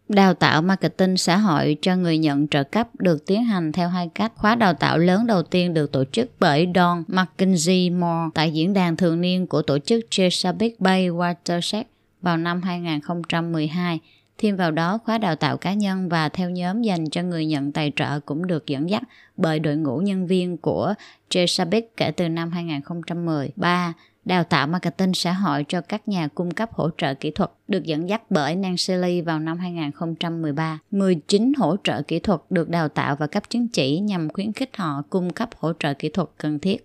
Đào 0.09 0.33
tạo 0.33 0.61
marketing 0.61 1.17
xã 1.17 1.37
hội 1.37 1.77
cho 1.81 1.95
người 1.95 2.17
nhận 2.17 2.47
trợ 2.47 2.63
cấp 2.63 2.87
được 2.99 3.25
tiến 3.25 3.43
hành 3.43 3.71
theo 3.71 3.89
hai 3.89 4.09
cách. 4.15 4.31
Khóa 4.35 4.55
đào 4.55 4.73
tạo 4.73 4.97
lớn 4.97 5.27
đầu 5.27 5.43
tiên 5.43 5.73
được 5.73 5.91
tổ 5.91 6.03
chức 6.11 6.31
bởi 6.39 6.67
Don 6.75 7.03
McKinsey 7.07 7.89
Moore 7.89 8.31
tại 8.33 8.51
diễn 8.51 8.73
đàn 8.73 8.97
thường 8.97 9.21
niên 9.21 9.47
của 9.47 9.61
tổ 9.61 9.79
chức 9.79 10.05
Chesapeake 10.09 10.75
Bay 10.79 11.09
Watershed 11.09 11.83
vào 12.21 12.37
năm 12.37 12.61
2012 12.61 13.99
Thêm 14.37 14.55
vào 14.55 14.71
đó, 14.71 14.97
khóa 14.97 15.17
đào 15.17 15.35
tạo 15.35 15.57
cá 15.57 15.73
nhân 15.73 16.09
và 16.09 16.29
theo 16.29 16.49
nhóm 16.49 16.81
dành 16.81 17.09
cho 17.09 17.21
người 17.21 17.45
nhận 17.45 17.71
tài 17.71 17.91
trợ 17.95 18.19
cũng 18.19 18.47
được 18.47 18.67
dẫn 18.67 18.89
dắt 18.89 19.03
bởi 19.37 19.59
đội 19.59 19.75
ngũ 19.75 19.97
nhân 19.97 20.27
viên 20.27 20.57
của 20.57 20.93
Chesapeake 21.29 21.87
kể 21.97 22.11
từ 22.11 22.29
năm 22.29 22.51
2010. 22.51 23.51
3. 23.55 23.93
Đào 24.25 24.43
tạo 24.43 24.67
marketing 24.67 25.13
xã 25.13 25.33
hội 25.33 25.65
cho 25.67 25.81
các 25.81 26.07
nhà 26.07 26.27
cung 26.27 26.51
cấp 26.51 26.73
hỗ 26.73 26.89
trợ 26.97 27.13
kỹ 27.13 27.31
thuật 27.31 27.51
được 27.67 27.83
dẫn 27.83 28.09
dắt 28.09 28.21
bởi 28.29 28.55
Nancy 28.55 28.93
Lee 28.93 29.21
vào 29.21 29.39
năm 29.39 29.57
2013. 29.57 30.79
19 30.91 31.53
hỗ 31.57 31.75
trợ 31.83 32.01
kỹ 32.01 32.19
thuật 32.19 32.41
được 32.49 32.69
đào 32.69 32.89
tạo 32.89 33.15
và 33.15 33.27
cấp 33.27 33.49
chứng 33.49 33.67
chỉ 33.67 33.99
nhằm 33.99 34.29
khuyến 34.29 34.53
khích 34.53 34.77
họ 34.77 35.03
cung 35.09 35.33
cấp 35.33 35.49
hỗ 35.57 35.73
trợ 35.79 35.93
kỹ 35.93 36.09
thuật 36.09 36.29
cần 36.37 36.59
thiết 36.59 36.83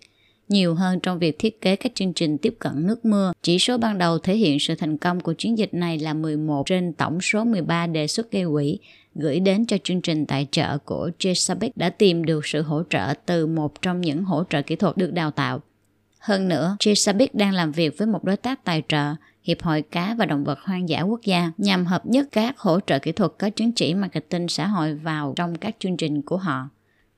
nhiều 0.51 0.75
hơn 0.75 0.99
trong 0.99 1.19
việc 1.19 1.39
thiết 1.39 1.61
kế 1.61 1.75
các 1.75 1.91
chương 1.95 2.13
trình 2.13 2.37
tiếp 2.37 2.55
cận 2.59 2.87
nước 2.87 3.05
mưa. 3.05 3.33
Chỉ 3.41 3.59
số 3.59 3.77
ban 3.77 3.97
đầu 3.97 4.19
thể 4.19 4.35
hiện 4.35 4.59
sự 4.59 4.75
thành 4.75 4.97
công 4.97 5.19
của 5.19 5.33
chiến 5.33 5.57
dịch 5.57 5.73
này 5.73 5.99
là 5.99 6.13
11 6.13 6.63
trên 6.65 6.93
tổng 6.93 7.21
số 7.21 7.43
13 7.43 7.87
đề 7.87 8.07
xuất 8.07 8.31
gây 8.31 8.45
quỹ 8.53 8.79
gửi 9.15 9.39
đến 9.39 9.65
cho 9.65 9.77
chương 9.83 10.01
trình 10.01 10.25
tài 10.25 10.47
trợ 10.51 10.77
của 10.77 11.09
Chesapeake 11.19 11.73
đã 11.75 11.89
tìm 11.89 12.25
được 12.25 12.45
sự 12.45 12.61
hỗ 12.61 12.83
trợ 12.89 13.13
từ 13.25 13.47
một 13.47 13.81
trong 13.81 14.01
những 14.01 14.23
hỗ 14.23 14.43
trợ 14.49 14.61
kỹ 14.61 14.75
thuật 14.75 14.97
được 14.97 15.13
đào 15.13 15.31
tạo. 15.31 15.61
Hơn 16.19 16.47
nữa, 16.49 16.75
Chesapeake 16.79 17.33
đang 17.33 17.53
làm 17.53 17.71
việc 17.71 17.97
với 17.97 18.07
một 18.07 18.23
đối 18.23 18.37
tác 18.37 18.65
tài 18.65 18.83
trợ 18.87 19.15
Hiệp 19.43 19.61
hội 19.61 19.81
Cá 19.81 20.15
và 20.19 20.25
Động 20.25 20.43
vật 20.43 20.59
Hoang 20.59 20.89
dã 20.89 21.01
Quốc 21.01 21.21
gia 21.23 21.51
nhằm 21.57 21.85
hợp 21.85 22.05
nhất 22.05 22.27
các 22.31 22.59
hỗ 22.59 22.79
trợ 22.79 22.99
kỹ 22.99 23.11
thuật 23.11 23.31
có 23.39 23.49
chứng 23.49 23.71
chỉ 23.71 23.93
marketing 23.93 24.47
xã 24.47 24.67
hội 24.67 24.93
vào 24.93 25.33
trong 25.35 25.55
các 25.55 25.75
chương 25.79 25.97
trình 25.97 26.21
của 26.21 26.37
họ. 26.37 26.69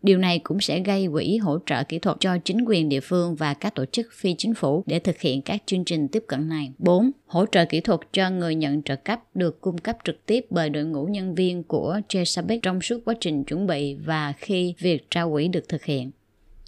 Điều 0.03 0.17
này 0.17 0.39
cũng 0.39 0.61
sẽ 0.61 0.79
gây 0.79 1.07
quỹ 1.11 1.37
hỗ 1.37 1.59
trợ 1.65 1.83
kỹ 1.83 1.99
thuật 1.99 2.17
cho 2.19 2.37
chính 2.37 2.65
quyền 2.65 2.89
địa 2.89 2.99
phương 2.99 3.35
và 3.35 3.53
các 3.53 3.75
tổ 3.75 3.85
chức 3.85 4.07
phi 4.13 4.35
chính 4.37 4.53
phủ 4.53 4.83
để 4.85 4.99
thực 4.99 5.19
hiện 5.19 5.41
các 5.41 5.63
chương 5.65 5.85
trình 5.85 6.07
tiếp 6.07 6.23
cận 6.27 6.49
này. 6.49 6.71
4. 6.77 7.11
Hỗ 7.25 7.45
trợ 7.45 7.65
kỹ 7.65 7.79
thuật 7.81 7.99
cho 8.13 8.29
người 8.29 8.55
nhận 8.55 8.83
trợ 8.83 8.95
cấp 8.95 9.19
được 9.33 9.61
cung 9.61 9.77
cấp 9.77 9.97
trực 10.03 10.25
tiếp 10.25 10.45
bởi 10.49 10.69
đội 10.69 10.83
ngũ 10.83 11.05
nhân 11.05 11.35
viên 11.35 11.63
của 11.63 11.99
Chesapeake 12.09 12.59
trong 12.63 12.81
suốt 12.81 12.99
quá 13.05 13.15
trình 13.19 13.43
chuẩn 13.43 13.67
bị 13.67 13.95
và 13.95 14.33
khi 14.37 14.73
việc 14.79 15.09
trao 15.09 15.31
quỹ 15.31 15.47
được 15.47 15.69
thực 15.69 15.83
hiện. 15.83 16.11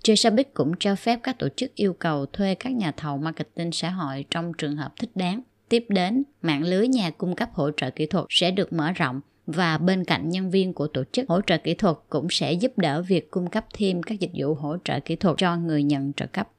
Chesapeake 0.04 0.52
cũng 0.54 0.72
cho 0.80 0.96
phép 0.96 1.20
các 1.24 1.40
tổ 1.40 1.48
chức 1.56 1.76
yêu 1.76 1.94
cầu 1.94 2.26
thuê 2.26 2.56
các 2.56 2.74
nhà 2.74 2.92
thầu 2.98 3.18
marketing 3.18 3.72
xã 3.72 3.90
hội 3.90 4.26
trong 4.30 4.52
trường 4.58 4.76
hợp 4.76 4.94
thích 5.00 5.12
đáng. 5.16 5.42
Tiếp 5.70 5.86
đến, 5.90 6.24
mạng 6.42 6.64
lưới 6.64 6.88
nhà 6.88 7.10
cung 7.10 7.36
cấp 7.36 7.50
hỗ 7.54 7.72
trợ 7.78 7.90
kỹ 7.90 8.06
thuật 8.06 8.26
sẽ 8.30 8.52
được 8.52 8.74
mở 8.74 8.92
rộng 8.92 9.22
và 9.48 9.78
bên 9.78 10.04
cạnh 10.04 10.30
nhân 10.30 10.50
viên 10.50 10.74
của 10.74 10.88
tổ 10.88 11.04
chức 11.12 11.30
hỗ 11.30 11.42
trợ 11.42 11.58
kỹ 11.58 11.74
thuật 11.74 11.96
cũng 12.10 12.28
sẽ 12.30 12.54
giúp 12.54 12.78
đỡ 12.78 13.02
việc 13.02 13.32
cung 13.32 13.50
cấp 13.50 13.66
thêm 13.74 14.04
các 14.04 14.20
dịch 14.20 14.32
vụ 14.36 14.54
hỗ 14.54 14.78
trợ 14.84 15.00
kỹ 15.00 15.16
thuật 15.16 15.38
cho 15.38 15.58
người 15.58 15.84
nhận 15.84 16.14
trợ 16.14 16.26
cấp. 16.26 16.50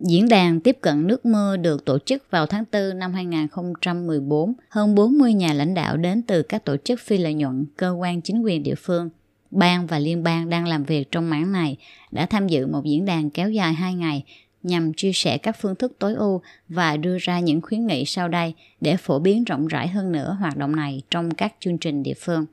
Diễn 0.00 0.28
đàn 0.28 0.60
tiếp 0.60 0.78
cận 0.80 1.06
nước 1.06 1.26
mưa 1.26 1.56
được 1.56 1.84
tổ 1.84 1.98
chức 1.98 2.30
vào 2.30 2.46
tháng 2.46 2.64
4 2.72 2.98
năm 2.98 3.12
2014. 3.12 4.52
Hơn 4.68 4.94
40 4.94 5.34
nhà 5.34 5.52
lãnh 5.52 5.74
đạo 5.74 5.96
đến 5.96 6.22
từ 6.22 6.42
các 6.42 6.64
tổ 6.64 6.76
chức 6.76 7.00
phi 7.00 7.18
lợi 7.18 7.34
nhuận, 7.34 7.66
cơ 7.76 7.90
quan 7.90 8.22
chính 8.22 8.42
quyền 8.42 8.62
địa 8.62 8.74
phương, 8.74 9.10
bang 9.50 9.86
và 9.86 9.98
liên 9.98 10.22
bang 10.22 10.48
đang 10.48 10.66
làm 10.66 10.84
việc 10.84 11.10
trong 11.10 11.30
mảng 11.30 11.52
này 11.52 11.76
đã 12.10 12.26
tham 12.26 12.48
dự 12.48 12.66
một 12.66 12.84
diễn 12.84 13.04
đàn 13.04 13.30
kéo 13.30 13.50
dài 13.50 13.72
2 13.72 13.94
ngày 13.94 14.24
nhằm 14.66 14.92
chia 14.92 15.12
sẻ 15.12 15.38
các 15.38 15.56
phương 15.60 15.74
thức 15.74 15.92
tối 15.98 16.14
ưu 16.14 16.40
và 16.68 16.96
đưa 16.96 17.16
ra 17.20 17.40
những 17.40 17.60
khuyến 17.60 17.86
nghị 17.86 18.04
sau 18.04 18.28
đây 18.28 18.54
để 18.80 18.96
phổ 18.96 19.18
biến 19.18 19.44
rộng 19.44 19.66
rãi 19.66 19.88
hơn 19.88 20.12
nữa 20.12 20.36
hoạt 20.40 20.56
động 20.56 20.76
này 20.76 21.02
trong 21.10 21.30
các 21.30 21.54
chương 21.60 21.78
trình 21.78 22.02
địa 22.02 22.14
phương. 22.14 22.46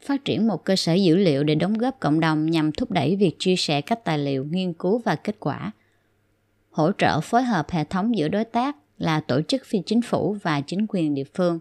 Phát 0.00 0.24
triển 0.24 0.46
một 0.46 0.64
cơ 0.64 0.76
sở 0.76 0.92
dữ 0.94 1.16
liệu 1.16 1.44
để 1.44 1.54
đóng 1.54 1.78
góp 1.78 2.00
cộng 2.00 2.20
đồng 2.20 2.50
nhằm 2.50 2.72
thúc 2.72 2.90
đẩy 2.90 3.16
việc 3.16 3.36
chia 3.38 3.56
sẻ 3.56 3.80
các 3.80 4.04
tài 4.04 4.18
liệu, 4.18 4.44
nghiên 4.50 4.72
cứu 4.72 4.98
và 4.98 5.14
kết 5.14 5.36
quả. 5.40 5.72
Hỗ 6.70 6.92
trợ 6.98 7.20
phối 7.20 7.42
hợp 7.42 7.70
hệ 7.70 7.84
thống 7.84 8.16
giữa 8.16 8.28
đối 8.28 8.44
tác 8.44 8.76
là 8.98 9.20
tổ 9.20 9.40
chức 9.48 9.62
phi 9.64 9.78
chính 9.86 10.02
phủ 10.02 10.36
và 10.42 10.60
chính 10.60 10.86
quyền 10.88 11.14
địa 11.14 11.24
phương. 11.34 11.58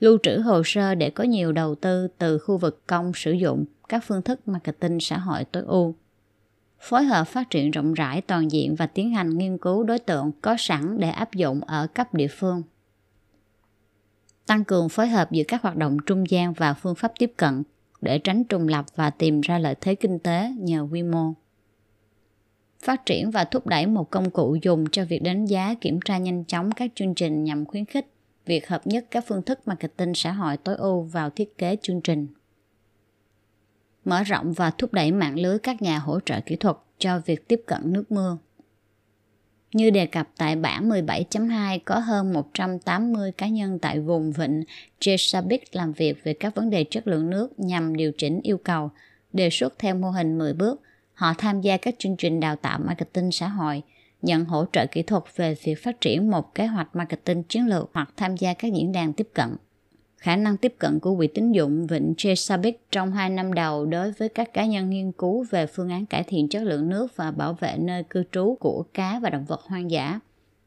Lưu 0.00 0.18
trữ 0.22 0.38
hồ 0.38 0.62
sơ 0.64 0.94
để 0.94 1.10
có 1.10 1.24
nhiều 1.24 1.52
đầu 1.52 1.74
tư 1.74 2.08
từ 2.18 2.38
khu 2.38 2.58
vực 2.58 2.86
công 2.86 3.12
sử 3.14 3.32
dụng 3.32 3.64
các 3.88 4.04
phương 4.06 4.22
thức 4.22 4.48
marketing 4.48 5.00
xã 5.00 5.18
hội 5.18 5.44
tối 5.44 5.62
ưu 5.66 5.94
phối 6.80 7.04
hợp 7.04 7.24
phát 7.24 7.50
triển 7.50 7.70
rộng 7.70 7.94
rãi 7.94 8.20
toàn 8.20 8.50
diện 8.50 8.74
và 8.74 8.86
tiến 8.86 9.10
hành 9.10 9.38
nghiên 9.38 9.58
cứu 9.58 9.84
đối 9.84 9.98
tượng 9.98 10.32
có 10.42 10.56
sẵn 10.58 11.00
để 11.00 11.10
áp 11.10 11.34
dụng 11.34 11.60
ở 11.60 11.86
cấp 11.86 12.14
địa 12.14 12.28
phương. 12.28 12.62
Tăng 14.46 14.64
cường 14.64 14.88
phối 14.88 15.08
hợp 15.08 15.32
giữa 15.32 15.42
các 15.48 15.62
hoạt 15.62 15.76
động 15.76 15.96
trung 16.06 16.30
gian 16.30 16.52
và 16.52 16.74
phương 16.74 16.94
pháp 16.94 17.12
tiếp 17.18 17.32
cận 17.36 17.62
để 18.00 18.18
tránh 18.18 18.44
trùng 18.44 18.68
lập 18.68 18.84
và 18.96 19.10
tìm 19.10 19.40
ra 19.40 19.58
lợi 19.58 19.74
thế 19.80 19.94
kinh 19.94 20.18
tế 20.18 20.52
nhờ 20.58 20.86
quy 20.92 21.02
mô. 21.02 21.32
Phát 22.82 23.06
triển 23.06 23.30
và 23.30 23.44
thúc 23.44 23.66
đẩy 23.66 23.86
một 23.86 24.10
công 24.10 24.30
cụ 24.30 24.56
dùng 24.62 24.84
cho 24.92 25.04
việc 25.04 25.22
đánh 25.22 25.46
giá, 25.46 25.74
kiểm 25.80 26.00
tra 26.04 26.18
nhanh 26.18 26.44
chóng 26.44 26.72
các 26.72 26.92
chương 26.94 27.14
trình 27.14 27.44
nhằm 27.44 27.64
khuyến 27.64 27.84
khích 27.84 28.06
việc 28.46 28.68
hợp 28.68 28.86
nhất 28.86 29.06
các 29.10 29.24
phương 29.26 29.42
thức 29.42 29.68
marketing 29.68 30.14
xã 30.14 30.32
hội 30.32 30.56
tối 30.56 30.74
ưu 30.74 31.02
vào 31.02 31.30
thiết 31.30 31.58
kế 31.58 31.76
chương 31.82 32.00
trình 32.00 32.26
mở 34.04 34.22
rộng 34.22 34.52
và 34.52 34.70
thúc 34.70 34.92
đẩy 34.92 35.12
mạng 35.12 35.38
lưới 35.38 35.58
các 35.58 35.82
nhà 35.82 35.98
hỗ 35.98 36.20
trợ 36.20 36.40
kỹ 36.46 36.56
thuật 36.56 36.76
cho 36.98 37.20
việc 37.26 37.48
tiếp 37.48 37.62
cận 37.66 37.92
nước 37.92 38.12
mưa. 38.12 38.38
Như 39.72 39.90
đề 39.90 40.06
cập 40.06 40.28
tại 40.36 40.56
bản 40.56 40.88
17.2 40.88 41.78
có 41.84 41.98
hơn 41.98 42.32
180 42.32 43.32
cá 43.32 43.48
nhân 43.48 43.78
tại 43.78 44.00
vùng 44.00 44.32
vịnh 44.32 44.64
Chesapeake 45.00 45.64
làm 45.72 45.92
việc 45.92 46.24
về 46.24 46.34
các 46.34 46.54
vấn 46.54 46.70
đề 46.70 46.84
chất 46.84 47.06
lượng 47.06 47.30
nước 47.30 47.60
nhằm 47.60 47.96
điều 47.96 48.12
chỉnh 48.18 48.40
yêu 48.42 48.58
cầu, 48.58 48.90
đề 49.32 49.50
xuất 49.50 49.78
theo 49.78 49.94
mô 49.94 50.10
hình 50.10 50.38
10 50.38 50.52
bước. 50.52 50.82
Họ 51.14 51.34
tham 51.38 51.60
gia 51.60 51.76
các 51.76 51.94
chương 51.98 52.16
trình 52.16 52.40
đào 52.40 52.56
tạo 52.56 52.78
marketing 52.84 53.32
xã 53.32 53.48
hội, 53.48 53.82
nhận 54.22 54.44
hỗ 54.44 54.64
trợ 54.72 54.86
kỹ 54.86 55.02
thuật 55.02 55.22
về 55.36 55.54
việc 55.64 55.82
phát 55.82 56.00
triển 56.00 56.30
một 56.30 56.54
kế 56.54 56.66
hoạch 56.66 56.96
marketing 56.96 57.42
chiến 57.42 57.66
lược 57.66 57.90
hoặc 57.94 58.12
tham 58.16 58.36
gia 58.36 58.54
các 58.54 58.72
diễn 58.72 58.92
đàn 58.92 59.12
tiếp 59.12 59.28
cận 59.34 59.56
khả 60.18 60.36
năng 60.36 60.56
tiếp 60.56 60.74
cận 60.78 61.00
của 61.00 61.16
quỹ 61.16 61.26
tín 61.26 61.52
dụng 61.52 61.86
Vịnh 61.86 62.14
Chesapeake 62.16 62.78
trong 62.90 63.12
hai 63.12 63.30
năm 63.30 63.52
đầu 63.52 63.86
đối 63.86 64.12
với 64.12 64.28
các 64.28 64.52
cá 64.52 64.66
nhân 64.66 64.90
nghiên 64.90 65.12
cứu 65.12 65.46
về 65.50 65.66
phương 65.66 65.88
án 65.88 66.06
cải 66.06 66.22
thiện 66.22 66.48
chất 66.48 66.62
lượng 66.62 66.88
nước 66.88 67.16
và 67.16 67.30
bảo 67.30 67.52
vệ 67.52 67.76
nơi 67.78 68.02
cư 68.02 68.24
trú 68.32 68.56
của 68.60 68.84
cá 68.94 69.18
và 69.22 69.30
động 69.30 69.44
vật 69.44 69.60
hoang 69.60 69.90
dã. 69.90 70.20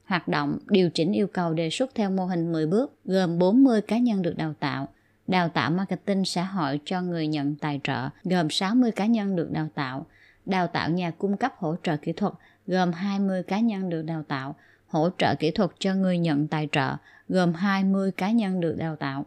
Hoạt 0.06 0.28
động 0.28 0.58
điều 0.68 0.90
chỉnh 0.90 1.12
yêu 1.12 1.28
cầu 1.28 1.54
đề 1.54 1.70
xuất 1.70 1.96
theo 1.96 2.10
mô 2.10 2.26
hình 2.26 2.52
10 2.52 2.68
bước, 2.68 2.94
gồm 3.06 3.40
40 3.40 3.82
cá 3.82 3.98
nhân 3.98 4.22
được 4.22 4.38
đào 4.38 4.54
tạo, 4.60 4.88
đào 5.28 5.50
tạo 5.50 5.72
marketing 5.72 6.26
xã 6.26 6.44
hội 6.44 6.80
cho 6.86 7.02
người 7.02 7.28
nhận 7.28 7.56
tài 7.56 7.80
trợ, 7.84 8.10
gồm 8.24 8.50
60 8.50 8.92
cá 8.92 9.06
nhân 9.06 9.36
được 9.36 9.52
đào 9.52 9.68
tạo, 9.76 10.06
đào 10.46 10.68
tạo 10.68 10.90
nhà 10.90 11.12
cung 11.12 11.38
cấp 11.38 11.54
hỗ 11.58 11.76
trợ 11.84 11.98
kỹ 11.98 12.14
thuật, 12.14 12.34
gồm 12.68 12.92
20 12.92 13.44
cá 13.44 13.60
nhân 13.60 13.90
được 13.90 14.02
đào 14.02 14.24
tạo, 14.28 14.56
hỗ 14.88 15.10
trợ 15.18 15.36
kỹ 15.40 15.52
thuật 15.52 15.70
cho 15.80 15.94
người 15.94 16.18
nhận 16.18 16.48
tài 16.48 16.70
trợ, 16.72 16.96
gồm 17.30 17.54
20 17.54 18.12
cá 18.12 18.32
nhân 18.32 18.60
được 18.60 18.76
đào 18.78 18.96
tạo. 18.96 19.26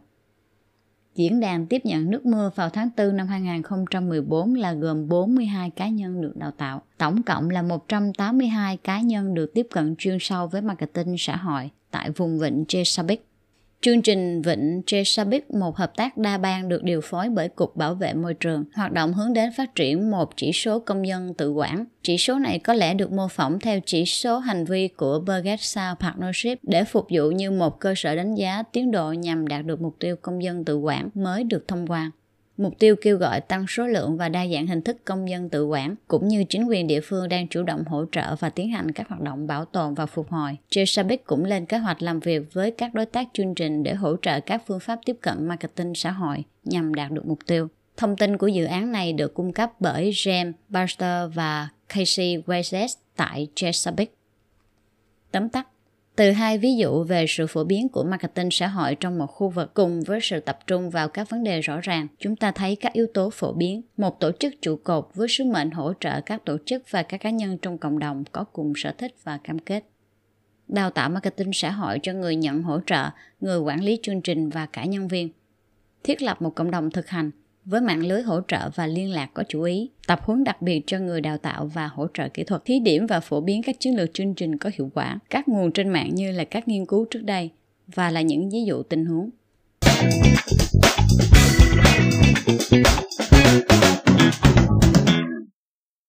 Diễn 1.15 1.39
đàn 1.39 1.67
tiếp 1.67 1.81
nhận 1.85 2.09
nước 2.09 2.25
mưa 2.25 2.51
vào 2.55 2.69
tháng 2.69 2.89
4 2.97 3.17
năm 3.17 3.27
2014 3.27 4.55
là 4.55 4.73
gồm 4.73 5.07
42 5.07 5.69
cá 5.69 5.89
nhân 5.89 6.21
được 6.21 6.33
đào 6.35 6.51
tạo. 6.51 6.81
Tổng 6.97 7.23
cộng 7.23 7.49
là 7.49 7.61
182 7.61 8.77
cá 8.77 9.01
nhân 9.01 9.33
được 9.33 9.53
tiếp 9.53 9.67
cận 9.71 9.95
chuyên 9.97 10.17
sâu 10.19 10.47
với 10.47 10.61
marketing 10.61 11.15
xã 11.17 11.35
hội 11.35 11.69
tại 11.91 12.11
vùng 12.11 12.39
vịnh 12.39 12.65
Chesapeake. 12.67 13.23
Chương 13.81 14.01
trình 14.01 14.41
Vịnh 14.41 14.81
Chesapeake, 14.85 15.45
một 15.59 15.77
hợp 15.77 15.95
tác 15.95 16.17
đa 16.17 16.37
bang 16.37 16.69
được 16.69 16.83
điều 16.83 17.01
phối 17.01 17.29
bởi 17.29 17.49
Cục 17.49 17.75
Bảo 17.75 17.95
vệ 17.95 18.13
Môi 18.13 18.33
trường, 18.33 18.63
hoạt 18.73 18.91
động 18.91 19.13
hướng 19.13 19.33
đến 19.33 19.49
phát 19.57 19.75
triển 19.75 20.11
một 20.11 20.37
chỉ 20.37 20.51
số 20.51 20.79
công 20.79 21.07
dân 21.07 21.33
tự 21.33 21.51
quản. 21.51 21.85
Chỉ 22.03 22.17
số 22.17 22.39
này 22.39 22.59
có 22.59 22.73
lẽ 22.73 22.93
được 22.93 23.11
mô 23.11 23.27
phỏng 23.27 23.59
theo 23.59 23.79
chỉ 23.85 24.05
số 24.05 24.39
hành 24.39 24.65
vi 24.65 24.87
của 24.87 25.19
Burgess 25.19 25.75
Sound 25.75 25.97
Partnership 25.99 26.59
để 26.63 26.83
phục 26.83 27.07
vụ 27.09 27.31
như 27.31 27.51
một 27.51 27.79
cơ 27.79 27.93
sở 27.97 28.15
đánh 28.15 28.35
giá 28.35 28.63
tiến 28.71 28.91
độ 28.91 29.11
nhằm 29.11 29.47
đạt 29.47 29.65
được 29.65 29.81
mục 29.81 29.95
tiêu 29.99 30.15
công 30.21 30.43
dân 30.43 30.65
tự 30.65 30.77
quản 30.77 31.09
mới 31.13 31.43
được 31.43 31.67
thông 31.67 31.87
qua. 31.87 32.11
Mục 32.57 32.73
tiêu 32.79 32.95
kêu 33.01 33.17
gọi 33.17 33.41
tăng 33.41 33.65
số 33.67 33.87
lượng 33.87 34.17
và 34.17 34.29
đa 34.29 34.47
dạng 34.47 34.67
hình 34.67 34.81
thức 34.81 34.97
công 35.05 35.29
dân 35.29 35.49
tự 35.49 35.65
quản, 35.65 35.95
cũng 36.07 36.27
như 36.27 36.43
chính 36.49 36.65
quyền 36.65 36.87
địa 36.87 37.01
phương 37.01 37.29
đang 37.29 37.47
chủ 37.47 37.63
động 37.63 37.83
hỗ 37.85 38.05
trợ 38.11 38.35
và 38.35 38.49
tiến 38.49 38.69
hành 38.69 38.91
các 38.91 39.09
hoạt 39.09 39.21
động 39.21 39.47
bảo 39.47 39.65
tồn 39.65 39.93
và 39.93 40.05
phục 40.05 40.29
hồi. 40.29 40.57
Chesapeake 40.69 41.23
cũng 41.25 41.45
lên 41.45 41.65
kế 41.65 41.77
hoạch 41.77 42.01
làm 42.01 42.19
việc 42.19 42.53
với 42.53 42.71
các 42.71 42.93
đối 42.93 43.05
tác 43.05 43.27
chương 43.33 43.55
trình 43.55 43.83
để 43.83 43.93
hỗ 43.93 44.15
trợ 44.21 44.39
các 44.39 44.63
phương 44.67 44.79
pháp 44.79 44.99
tiếp 45.05 45.17
cận 45.21 45.47
marketing 45.47 45.95
xã 45.95 46.11
hội 46.11 46.43
nhằm 46.63 46.93
đạt 46.93 47.11
được 47.11 47.25
mục 47.25 47.39
tiêu. 47.47 47.67
Thông 47.97 48.17
tin 48.17 48.37
của 48.37 48.47
dự 48.47 48.65
án 48.65 48.91
này 48.91 49.13
được 49.13 49.33
cung 49.33 49.53
cấp 49.53 49.71
bởi 49.79 50.11
James 50.11 50.51
Baxter 50.69 51.33
và 51.33 51.69
Casey 51.89 52.37
Wessex 52.37 52.87
tại 53.15 53.47
Chesapeake. 53.55 54.11
Tóm 55.31 55.49
tắt 55.49 55.67
từ 56.15 56.31
hai 56.31 56.57
ví 56.57 56.75
dụ 56.75 57.03
về 57.03 57.25
sự 57.27 57.47
phổ 57.47 57.63
biến 57.63 57.89
của 57.89 58.03
marketing 58.03 58.51
xã 58.51 58.67
hội 58.67 58.95
trong 58.95 59.17
một 59.17 59.27
khu 59.27 59.49
vực 59.49 59.73
cùng 59.73 60.01
với 60.01 60.19
sự 60.21 60.39
tập 60.39 60.59
trung 60.67 60.89
vào 60.89 61.09
các 61.09 61.29
vấn 61.29 61.43
đề 61.43 61.61
rõ 61.61 61.79
ràng, 61.81 62.07
chúng 62.19 62.35
ta 62.35 62.51
thấy 62.51 62.75
các 62.75 62.93
yếu 62.93 63.07
tố 63.13 63.29
phổ 63.29 63.53
biến. 63.53 63.81
Một 63.97 64.19
tổ 64.19 64.31
chức 64.39 64.53
trụ 64.61 64.75
cột 64.75 65.09
với 65.13 65.27
sứ 65.27 65.43
mệnh 65.43 65.71
hỗ 65.71 65.93
trợ 65.99 66.21
các 66.21 66.45
tổ 66.45 66.57
chức 66.65 66.83
và 66.91 67.03
các 67.03 67.17
cá 67.17 67.29
nhân 67.29 67.57
trong 67.57 67.77
cộng 67.77 67.99
đồng 67.99 68.23
có 68.31 68.43
cùng 68.43 68.73
sở 68.75 68.91
thích 68.97 69.15
và 69.23 69.37
cam 69.43 69.59
kết. 69.59 69.83
Đào 70.67 70.89
tạo 70.89 71.09
marketing 71.09 71.53
xã 71.53 71.71
hội 71.71 71.99
cho 72.03 72.13
người 72.13 72.35
nhận 72.35 72.63
hỗ 72.63 72.79
trợ, 72.85 73.09
người 73.41 73.59
quản 73.59 73.83
lý 73.83 73.99
chương 74.03 74.21
trình 74.21 74.49
và 74.49 74.65
cả 74.65 74.85
nhân 74.85 75.07
viên. 75.07 75.29
Thiết 76.03 76.21
lập 76.21 76.41
một 76.41 76.55
cộng 76.55 76.71
đồng 76.71 76.91
thực 76.91 77.07
hành 77.07 77.31
với 77.65 77.81
mạng 77.81 78.05
lưới 78.07 78.21
hỗ 78.21 78.41
trợ 78.47 78.69
và 78.75 78.87
liên 78.87 79.11
lạc 79.11 79.29
có 79.33 79.43
chủ 79.49 79.61
ý, 79.61 79.89
tập 80.07 80.19
huấn 80.23 80.43
đặc 80.43 80.61
biệt 80.61 80.83
cho 80.87 80.99
người 80.99 81.21
đào 81.21 81.37
tạo 81.37 81.65
và 81.73 81.87
hỗ 81.87 82.07
trợ 82.13 82.29
kỹ 82.29 82.43
thuật, 82.43 82.61
thí 82.65 82.79
điểm 82.79 83.07
và 83.07 83.19
phổ 83.19 83.41
biến 83.41 83.61
các 83.63 83.75
chiến 83.79 83.95
lược 83.95 84.13
chương 84.13 84.33
trình 84.33 84.57
có 84.57 84.69
hiệu 84.77 84.91
quả, 84.93 85.19
các 85.29 85.47
nguồn 85.47 85.71
trên 85.71 85.89
mạng 85.89 86.15
như 86.15 86.31
là 86.31 86.43
các 86.43 86.67
nghiên 86.67 86.85
cứu 86.85 87.05
trước 87.11 87.23
đây 87.23 87.49
và 87.87 88.11
là 88.11 88.21
những 88.21 88.49
ví 88.49 88.59
dụ 88.67 88.83
tình 88.83 89.05
huống. 89.05 89.29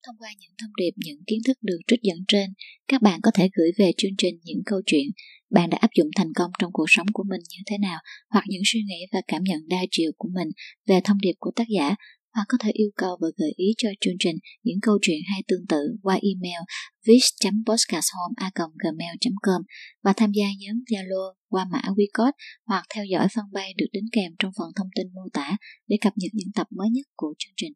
Thông 0.07 0.17
qua 0.19 0.31
những 0.41 0.53
thông 0.61 0.71
điệp, 0.77 0.93
những 0.97 1.25
kiến 1.27 1.41
thức 1.47 1.59
được 1.63 1.79
trích 1.87 2.03
dẫn 2.03 2.19
trên, 2.29 2.51
các 2.89 3.03
bạn 3.03 3.21
có 3.23 3.31
thể 3.35 3.49
gửi 3.57 3.71
về 3.79 3.91
chương 3.97 4.17
trình 4.19 4.35
những 4.45 4.63
câu 4.67 4.81
chuyện 4.87 5.07
bạn 5.51 5.71
đã 5.71 5.79
áp 5.81 5.91
dụng 5.99 6.09
thành 6.17 6.33
công 6.35 6.51
trong 6.59 6.73
cuộc 6.73 6.87
sống 6.89 7.07
của 7.13 7.25
mình 7.29 7.41
như 7.51 7.63
thế 7.67 7.79
nào, 7.79 7.99
hoặc 8.31 8.45
những 8.49 8.63
suy 8.65 8.83
nghĩ 8.83 9.07
và 9.13 9.21
cảm 9.29 9.43
nhận 9.43 9.69
đa 9.69 9.81
chiều 9.91 10.13
của 10.17 10.29
mình 10.35 10.49
về 10.87 11.01
thông 11.05 11.19
điệp 11.21 11.35
của 11.39 11.51
tác 11.57 11.69
giả, 11.69 11.95
hoặc 12.37 12.47
có 12.49 12.59
thể 12.61 12.71
yêu 12.71 12.91
cầu 12.97 13.17
và 13.21 13.29
gợi 13.37 13.53
ý 13.57 13.67
cho 13.79 13.89
chương 14.01 14.15
trình 14.19 14.37
những 14.63 14.79
câu 14.83 14.99
chuyện 15.03 15.19
hay 15.31 15.43
tương 15.49 15.67
tự 15.69 15.97
qua 16.03 16.15
email 16.15 16.61
vis.podcasthome.gmail.com 17.07 19.63
và 20.05 20.13
tham 20.17 20.33
gia 20.33 20.47
nhóm 20.59 20.77
Zalo 20.91 21.35
qua 21.49 21.67
mã 21.73 21.83
WeCode 21.97 22.33
hoặc 22.67 22.85
theo 22.95 23.05
dõi 23.05 23.27
fanpage 23.27 23.73
được 23.77 23.87
đính 23.93 24.09
kèm 24.13 24.33
trong 24.39 24.53
phần 24.59 24.69
thông 24.77 24.89
tin 24.97 25.07
mô 25.15 25.23
tả 25.33 25.57
để 25.87 25.97
cập 26.01 26.13
nhật 26.17 26.31
những 26.35 26.53
tập 26.55 26.67
mới 26.71 26.91
nhất 26.91 27.07
của 27.17 27.35
chương 27.39 27.55
trình. 27.57 27.73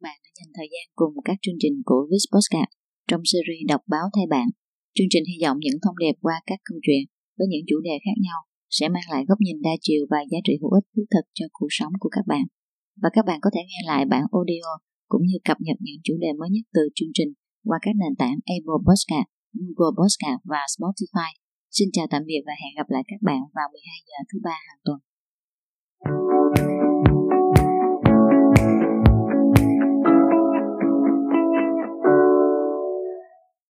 Bạn 0.00 0.16
đã 0.24 0.30
dành 0.38 0.52
thời 0.54 0.68
gian 0.72 0.88
cùng 0.94 1.14
các 1.24 1.36
chương 1.42 1.56
trình 1.58 1.82
của 1.84 2.08
Vis 2.10 2.24
Podcast 2.34 2.70
trong 3.08 3.22
series 3.24 3.68
đọc 3.68 3.80
báo 3.86 4.10
thay 4.14 4.26
bạn. 4.30 4.48
Chương 4.96 5.10
trình 5.12 5.24
hy 5.30 5.36
vọng 5.44 5.56
những 5.60 5.78
thông 5.82 5.98
điệp 6.02 6.16
qua 6.24 6.36
các 6.48 6.58
câu 6.68 6.78
chuyện 6.86 7.02
với 7.38 7.46
những 7.50 7.64
chủ 7.68 7.76
đề 7.88 7.94
khác 8.04 8.16
nhau 8.26 8.38
sẽ 8.76 8.84
mang 8.94 9.06
lại 9.12 9.22
góc 9.28 9.38
nhìn 9.40 9.58
đa 9.66 9.74
chiều 9.80 10.02
và 10.10 10.20
giá 10.30 10.38
trị 10.44 10.54
hữu 10.60 10.72
ích 10.78 10.86
thiết 10.94 11.08
thực 11.14 11.24
cho 11.38 11.46
cuộc 11.52 11.72
sống 11.78 11.92
của 12.00 12.10
các 12.16 12.24
bạn. 12.26 12.44
và 13.02 13.08
các 13.12 13.24
bạn 13.28 13.38
có 13.42 13.50
thể 13.54 13.60
nghe 13.68 13.80
lại 13.90 14.02
bản 14.12 14.22
audio 14.38 14.70
cũng 15.08 15.22
như 15.28 15.36
cập 15.48 15.58
nhật 15.60 15.76
những 15.80 16.00
chủ 16.04 16.14
đề 16.20 16.30
mới 16.38 16.48
nhất 16.50 16.64
từ 16.76 16.82
chương 16.94 17.12
trình 17.14 17.30
qua 17.68 17.78
các 17.82 17.94
nền 18.00 18.14
tảng 18.18 18.36
Apple 18.56 18.80
Podcast, 18.88 19.28
Google 19.58 19.94
Podcast 20.00 20.40
và 20.52 20.62
Spotify. 20.74 21.30
Xin 21.70 21.88
chào 21.92 22.06
tạm 22.10 22.22
biệt 22.26 22.42
và 22.46 22.52
hẹn 22.62 22.72
gặp 22.76 22.88
lại 22.94 23.02
các 23.10 23.20
bạn 23.22 23.40
vào 23.56 23.68
12 23.72 23.98
giờ 24.08 24.18
thứ 24.32 24.38
ba 24.46 24.56
hàng 24.66 24.80
tuần. 24.84 24.98